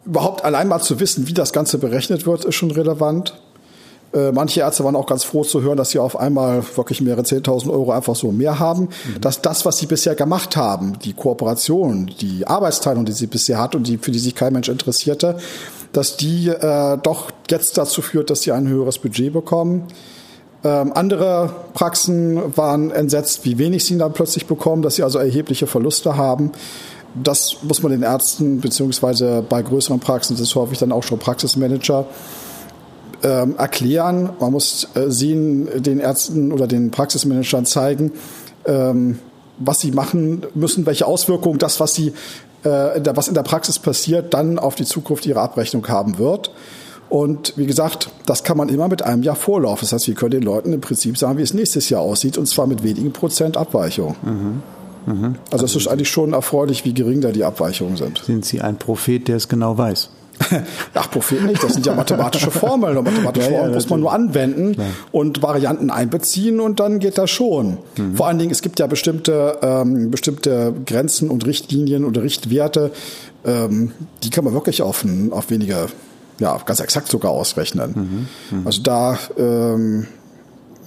überhaupt 0.06 0.44
allein 0.44 0.68
mal 0.68 0.82
zu 0.82 1.00
wissen, 1.00 1.28
wie 1.28 1.34
das 1.34 1.54
Ganze 1.54 1.78
berechnet 1.78 2.26
wird, 2.26 2.46
ist 2.46 2.56
schon 2.56 2.72
relevant. 2.72 3.40
Äh, 4.14 4.32
manche 4.32 4.60
Ärzte 4.60 4.84
waren 4.84 4.96
auch 4.96 5.08
ganz 5.08 5.24
froh 5.24 5.44
zu 5.44 5.62
hören, 5.62 5.78
dass 5.78 5.90
sie 5.90 6.00
auf 6.00 6.20
einmal 6.20 6.64
wirklich 6.76 7.02
mehrere 7.02 7.24
10.000 7.24 7.72
Euro 7.72 7.92
einfach 7.92 8.16
so 8.16 8.32
mehr 8.32 8.60
haben. 8.60 8.84
Mhm. 8.84 9.22
Dass 9.22 9.42
das, 9.42 9.66
was 9.66 9.78
sie 9.78 9.88
bisher 9.88 10.16
gemacht 10.16 10.56
haben, 10.56 11.00
die 11.00 11.14
Kooperation, 11.14 12.12
die 12.22 12.46
Arbeitsteilung, 12.46 13.06
die 13.06 13.12
sie 13.12 13.28
bisher 13.28 13.60
hat 13.60 13.76
und 13.76 13.88
die, 13.88 13.98
für 13.98 14.12
die 14.12 14.20
sich 14.20 14.36
kein 14.36 14.54
Mensch 14.54 14.70
interessierte, 14.70 15.38
dass 15.94 16.18
die 16.18 16.50
äh, 16.50 16.98
doch 17.02 17.32
jetzt 17.50 17.78
dazu 17.78 18.02
führt, 18.02 18.30
dass 18.30 18.44
sie 18.44 18.52
ein 18.52 18.68
höheres 18.68 19.00
Budget 19.00 19.34
bekommen. 19.34 19.88
Ähm, 20.64 20.94
andere 20.94 21.50
Praxen 21.74 22.56
waren 22.56 22.92
entsetzt, 22.92 23.46
wie 23.46 23.58
wenig 23.58 23.84
sie 23.84 23.98
dann 23.98 24.14
plötzlich 24.14 24.46
bekommen, 24.46 24.82
dass 24.82 24.96
sie 24.96 25.04
also 25.04 25.20
erhebliche 25.20 25.68
Verluste 25.68 26.16
haben. 26.16 26.52
Das 27.16 27.58
muss 27.64 27.84
man 27.84 27.92
den 27.92 28.04
Ärzten 28.04 28.60
beziehungsweise 28.60 29.44
bei 29.48 29.62
größeren 29.62 30.00
Praxen, 30.00 30.36
das 30.36 30.42
ist 30.42 30.56
häufig 30.56 30.80
dann 30.80 30.92
auch 30.92 31.04
schon 31.04 31.20
Praxismanager, 31.20 32.06
ähm, 33.24 33.56
erklären. 33.58 34.30
Man 34.40 34.52
muss 34.52 34.88
äh, 34.96 35.10
sehen, 35.10 35.68
den 35.82 36.00
Ärzten 36.00 36.52
oder 36.52 36.68
den 36.68 36.92
Praxismanagern 36.92 37.66
zeigen, 37.66 38.12
ähm, 38.66 39.20
was 39.58 39.80
sie 39.80 39.92
machen 39.92 40.46
müssen, 40.56 40.86
welche 40.86 41.06
Auswirkungen 41.06 41.60
das, 41.60 41.80
was 41.80 41.94
sie, 41.94 42.14
äh, 42.66 42.98
in 42.98 43.04
der, 43.04 43.16
was 43.16 43.28
in 43.28 43.34
der 43.34 43.44
Praxis 43.44 43.80
passiert, 43.80 44.34
dann 44.34 44.60
auf 44.60 44.76
die 44.76 44.86
Zukunft 44.86 45.26
ihrer 45.26 45.42
Abrechnung 45.42 45.88
haben 45.88 46.18
wird. 46.18 46.52
Und 47.10 47.54
wie 47.58 47.68
gesagt, 47.68 48.10
das 48.26 48.44
kann 48.44 48.58
man 48.58 48.70
immer 48.70 48.88
mit 48.88 49.04
einem 49.04 49.22
Jahr 49.22 49.36
Vorlauf. 49.36 49.82
Das 49.82 49.94
heißt, 49.94 50.08
wir 50.08 50.16
können 50.16 50.32
den 50.32 50.44
Leuten 50.44 50.74
im 50.74 50.82
Prinzip 50.82 51.18
sagen, 51.18 51.38
wie 51.38 51.44
es 51.44 51.54
nächstes 51.54 51.90
Jahr 51.90 52.02
aussieht, 52.02 52.38
und 52.38 52.48
zwar 52.48 52.66
mit 52.66 52.84
wenigen 52.84 53.14
Prozent 53.14 53.56
Abweichung. 53.56 54.16
Mhm. 54.24 54.64
Mhm. 55.06 55.36
Also 55.52 55.66
es 55.66 55.76
ist 55.76 55.88
eigentlich 55.88 56.10
schon 56.10 56.34
erfreulich, 56.34 56.86
wie 56.86 56.94
gering 56.94 57.22
da 57.22 57.32
die 57.32 57.44
Abweichungen 57.44 57.98
sind. 57.98 58.24
Sind 58.26 58.46
Sie 58.46 58.62
ein 58.62 58.78
Prophet, 58.78 59.28
der 59.28 59.38
es 59.38 59.48
genau 59.48 59.78
weiß? 59.78 60.10
Ach, 60.94 61.12
Prophet 61.12 61.44
nicht, 61.44 61.64
das 61.64 61.74
sind 61.74 61.86
ja 61.86 61.94
mathematische 61.94 62.52
Formeln. 62.52 62.98
Und 62.98 63.06
mathematische 63.06 63.48
ja, 63.52 63.52
Formeln 63.52 63.72
ja, 63.72 63.76
muss 63.76 63.90
man 63.90 64.00
nur 64.00 64.14
anwenden 64.14 64.74
ja. 64.74 64.84
und 65.12 65.42
Varianten 65.42 65.90
einbeziehen 65.90 66.60
und 66.60 66.80
dann 66.80 67.00
geht 67.00 67.18
das 67.18 67.30
schon. 67.30 67.78
Mhm. 67.98 68.16
Vor 68.16 68.28
allen 68.28 68.40
Dingen, 68.40 68.52
es 68.52 68.62
gibt 68.62 68.80
ja 68.80 68.88
bestimmte, 68.88 69.58
ähm, 69.62 70.12
bestimmte 70.12 70.74
Grenzen 70.86 71.30
und 71.30 71.46
Richtlinien 71.46 72.06
oder 72.06 72.24
Richtwerte, 72.24 72.92
ähm, 73.46 73.92
die 74.24 74.30
kann 74.30 74.44
man 74.44 74.54
wirklich 74.54 74.82
auf, 74.82 75.06
auf 75.32 75.50
weniger, 75.50 75.88
ja, 76.40 76.58
ganz 76.66 76.80
exakt 76.80 77.10
sogar 77.10 77.32
ausrechnen. 77.32 78.28
Mhm. 78.52 78.58
Mhm. 78.60 78.68
Also 78.68 78.82
da, 78.82 79.18
ähm, 79.38 80.08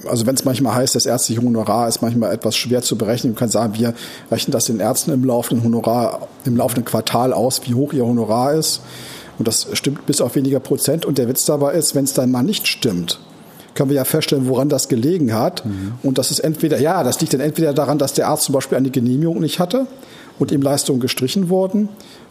also 0.08 0.26
wenn 0.26 0.34
es 0.34 0.44
manchmal 0.44 0.74
heißt, 0.74 0.94
das 0.94 1.06
ärztliche 1.06 1.42
Honorar 1.42 1.88
ist 1.88 2.02
manchmal 2.02 2.32
etwas 2.32 2.56
schwer 2.56 2.82
zu 2.82 2.96
berechnen. 2.96 3.32
Man 3.32 3.38
kann 3.38 3.48
sagen, 3.48 3.74
wir 3.78 3.94
rechnen 4.30 4.52
das 4.52 4.66
den 4.66 4.80
Ärzten 4.80 5.12
im 5.12 5.24
laufenden 5.24 5.64
Honorar, 5.64 6.28
im 6.44 6.56
laufenden 6.56 6.84
Quartal 6.84 7.32
aus, 7.32 7.62
wie 7.64 7.74
hoch 7.74 7.92
ihr 7.92 8.04
Honorar 8.04 8.54
ist. 8.54 8.80
Und 9.38 9.48
das 9.48 9.68
stimmt 9.74 10.06
bis 10.06 10.20
auf 10.20 10.34
weniger 10.34 10.60
Prozent. 10.60 11.04
Und 11.04 11.18
der 11.18 11.28
Witz 11.28 11.44
dabei 11.44 11.74
ist, 11.74 11.94
wenn 11.94 12.04
es 12.04 12.14
dann 12.14 12.30
mal 12.30 12.42
nicht 12.42 12.66
stimmt, 12.66 13.20
können 13.74 13.90
wir 13.90 13.96
ja 13.96 14.04
feststellen, 14.04 14.48
woran 14.48 14.68
das 14.68 14.88
gelegen 14.88 15.34
hat. 15.34 15.64
Mhm. 15.64 15.94
Und 16.02 16.18
das 16.18 16.30
ist 16.30 16.40
entweder, 16.40 16.80
ja, 16.80 17.02
das 17.04 17.20
liegt 17.20 17.34
dann 17.34 17.40
entweder 17.40 17.72
daran, 17.72 17.98
dass 17.98 18.14
der 18.14 18.28
Arzt 18.28 18.44
zum 18.44 18.54
Beispiel 18.54 18.78
eine 18.78 18.90
Genehmigung 18.90 19.40
nicht 19.40 19.58
hatte 19.58 19.86
und 20.38 20.50
ihm 20.50 20.62
Leistungen 20.62 21.00
gestrichen 21.00 21.48
wurden. 21.48 21.88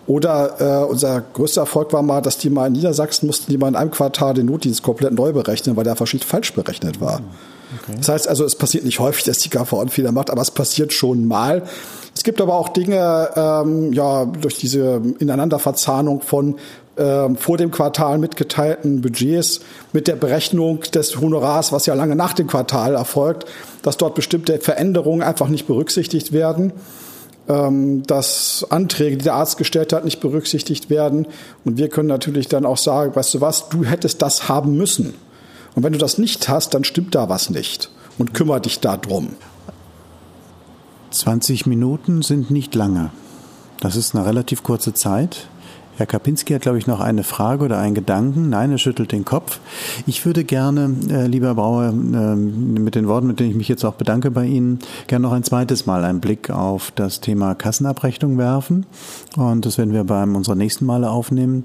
Oder 0.07 0.83
äh, 0.83 0.85
unser 0.85 1.21
größter 1.21 1.61
Erfolg 1.61 1.91
war 1.91 2.03
mal, 2.03 2.21
dass 2.21 2.37
die 2.37 2.49
mal 2.49 2.67
in 2.67 2.73
Niedersachsen 2.73 3.25
mussten 3.25 3.51
die 3.51 3.57
mal 3.57 3.69
in 3.69 3.75
einem 3.75 3.89
Quartal 3.89 4.35
den 4.35 4.45
Notdienst 4.45 4.83
komplett 4.83 5.13
neu 5.13 5.33
berechnen, 5.33 5.75
weil 5.75 5.83
der 5.83 5.95
verschieden 5.95 6.23
falsch 6.23 6.53
berechnet 6.53 7.01
war. 7.01 7.21
Okay. 7.81 7.97
Das 7.97 8.09
heißt 8.09 8.27
also, 8.27 8.45
es 8.45 8.55
passiert 8.55 8.85
nicht 8.85 8.99
häufig, 8.99 9.23
dass 9.23 9.39
die 9.39 9.49
KV 9.49 9.79
einen 9.79 9.89
Fehler 9.89 10.11
macht, 10.11 10.29
aber 10.29 10.43
es 10.43 10.51
passiert 10.51 10.93
schon 10.93 11.27
mal. 11.27 11.63
Es 12.15 12.23
gibt 12.23 12.39
aber 12.39 12.53
auch 12.53 12.69
Dinge, 12.69 13.29
ähm, 13.35 13.93
ja, 13.93 14.25
durch 14.25 14.57
diese 14.57 15.01
Ineinanderverzahnung 15.19 16.21
von 16.21 16.55
vor 16.97 17.58
dem 17.58 17.71
Quartal 17.71 18.17
mitgeteilten 18.17 19.01
Budgets 19.01 19.60
mit 19.91 20.08
der 20.08 20.15
Berechnung 20.15 20.79
des 20.93 21.19
Honorars, 21.19 21.73
was 21.73 21.86
ja 21.86 21.93
lange 21.93 22.15
nach 22.15 22.34
dem 22.34 22.47
Quartal 22.47 22.95
erfolgt, 22.95 23.45
dass 23.81 23.97
dort 23.97 24.15
bestimmte 24.15 24.60
Veränderungen 24.60 25.21
einfach 25.21 25.49
nicht 25.49 25.67
berücksichtigt 25.67 26.31
werden, 26.31 26.71
ähm, 27.47 28.03
dass 28.03 28.65
Anträge, 28.69 29.17
die 29.17 29.25
der 29.25 29.36
Arzt 29.36 29.58
gestellt 29.58 29.93
hat, 29.93 30.05
nicht 30.05 30.21
berücksichtigt 30.21 30.89
werden. 30.89 31.27
Und 31.65 31.77
wir 31.77 31.89
können 31.89 32.08
natürlich 32.08 32.47
dann 32.47 32.65
auch 32.65 32.77
sagen, 32.77 33.15
weißt 33.15 33.34
du 33.36 33.41
was, 33.41 33.69
du 33.69 33.84
hättest 33.84 34.21
das 34.21 34.47
haben 34.47 34.77
müssen. 34.77 35.13
Und 35.75 35.84
wenn 35.84 35.93
du 35.93 35.99
das 35.99 36.17
nicht 36.17 36.47
hast, 36.47 36.73
dann 36.73 36.84
stimmt 36.84 37.13
da 37.13 37.29
was 37.29 37.49
nicht. 37.49 37.91
Und 38.17 38.34
kümmere 38.34 38.62
dich 38.62 38.79
darum. 38.79 39.36
20 41.12 41.65
Minuten 41.65 42.21
sind 42.21 42.49
nicht 42.49 42.73
lange. 42.73 43.12
Das 43.81 43.95
ist 43.95 44.15
eine 44.15 44.25
relativ 44.25 44.63
kurze 44.63 44.93
Zeit. 44.93 45.47
Herr 45.97 46.05
Kapinski 46.05 46.53
hat, 46.53 46.63
glaube 46.63 46.77
ich, 46.77 46.88
noch 46.88 46.99
eine 46.99 47.23
Frage 47.23 47.63
oder 47.63 47.79
einen 47.79 47.95
Gedanken. 47.95 48.49
Nein, 48.49 48.71
er 48.71 48.77
schüttelt 48.77 49.13
den 49.13 49.23
Kopf. 49.23 49.60
Ich 50.05 50.25
würde 50.25 50.43
gerne, 50.43 50.93
äh, 51.10 51.27
lieber 51.27 51.55
Brauer, 51.55 51.86
äh, 51.86 52.36
mit 52.36 52.95
den 52.95 53.08
Worten, 53.08 53.27
mit 53.27 53.39
denen 53.39 53.51
ich 53.51 53.55
mich 53.55 53.69
jetzt 53.69 53.86
auch 53.86 53.93
bedanke 53.93 54.29
bei 54.29 54.45
Ihnen, 54.45 54.79
gerne 55.08 55.23
noch 55.23 55.31
ein 55.31 55.43
zweites 55.43 55.86
Mal 55.86 56.03
einen 56.03 56.19
Blick 56.19 56.49
auf 56.49 56.91
das 56.91 57.21
Thema 57.21 57.55
Kassenabrechnung 57.55 58.38
werfen. 58.38 58.86
Und 59.38 59.65
das 59.65 59.77
werden 59.77 59.93
wir 59.93 60.03
beim 60.03 60.36
unserer 60.36 60.55
nächsten 60.55 60.86
Male 60.86 61.10
aufnehmen. 61.10 61.63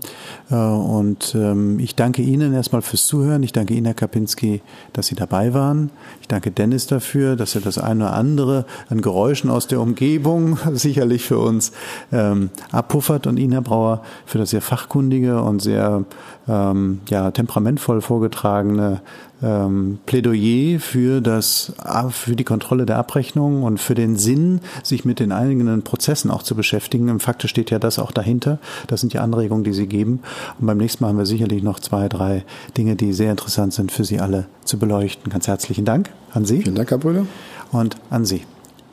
Äh, 0.49 0.55
und 0.55 1.35
ähm, 1.35 1.81
ich 1.81 1.97
danke 1.97 2.23
Ihnen 2.23 2.55
erstmal 2.55 2.83
fürs 2.83 3.07
Zuhören. 3.07 3.43
Ich 3.43 3.53
danke 3.53 3.75
Ihnen, 3.75 3.87
Herr 3.87 3.95
Kapinski, 3.95 4.63
dass 4.93 5.09
Sie 5.09 5.17
dabei 5.17 5.55
waren. 5.55 5.91
Ich 6.21 6.29
danke 6.29 6.53
Dennis 6.53 6.87
dafür, 6.87 7.35
dass 7.35 7.57
er 7.57 7.63
das 7.63 7.79
eine 7.79 8.05
oder 8.05 8.13
andere 8.13 8.65
an 8.89 9.01
Geräuschen 9.01 9.51
aus 9.51 9.67
der 9.67 9.81
Umgebung 9.81 10.57
sicherlich 10.73 11.25
für 11.25 11.39
uns 11.39 11.73
ähm, 12.13 12.51
abpuffert. 12.71 13.27
Und 13.27 13.37
Ihnen, 13.37 13.53
Herr 13.53 13.63
Brauer, 13.63 14.03
für 14.31 14.39
das 14.39 14.51
sehr 14.51 14.63
fachkundige 14.63 15.43
und 15.43 15.61
sehr 15.61 16.05
ähm, 16.49 17.01
ja, 17.09 17.33
temperamentvoll 17.33 18.01
vorgetragene 18.01 19.01
ähm, 19.43 19.99
Plädoyer 20.07 20.79
für 20.79 21.21
das 21.21 21.73
für 22.11 22.37
die 22.37 22.45
Kontrolle 22.45 22.87
der 22.87 22.99
Abrechnung 22.99 23.65
und 23.65 23.79
für 23.79 23.97
den 23.97 24.17
Sinn, 24.17 24.61
sich 24.85 25.05
mit 25.05 25.19
den 25.19 25.33
eigenen 25.33 25.83
Prozessen 25.83 26.31
auch 26.31 26.45
zu 26.45 26.55
beschäftigen. 26.55 27.09
Im 27.09 27.19
Fakte 27.19 27.49
steht 27.49 27.71
ja 27.71 27.81
das 27.81 27.99
auch 27.99 28.13
dahinter. 28.13 28.59
Das 28.87 29.01
sind 29.01 29.13
die 29.13 29.19
Anregungen, 29.19 29.65
die 29.65 29.73
Sie 29.73 29.89
geben. 29.89 30.21
Und 30.61 30.67
beim 30.67 30.79
nächsten 30.79 31.03
Mal 31.03 31.09
haben 31.09 31.19
wir 31.19 31.27
sicherlich 31.27 31.65
noch 31.65 31.81
zwei, 31.81 32.09
drei 32.09 32.45
Dinge, 32.77 32.95
die 32.95 33.13
sehr 33.13 33.33
interessant 33.33 33.75
sind 33.75 33.91
für 33.91 34.05
Sie 34.05 34.21
alle 34.21 34.47
zu 34.65 34.79
beleuchten. 34.79 35.33
Ganz 35.33 35.49
herzlichen 35.49 35.85
Dank 35.85 36.11
an 36.33 36.45
Sie. 36.45 36.63
Vielen 36.63 36.77
Dank, 36.77 36.91
Herr 36.91 36.99
Brüder. 36.99 37.27
Und 37.73 37.97
an 38.11 38.25
Sie. 38.25 38.43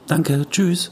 Danke. 0.08 0.47
Tschüss. 0.50 0.91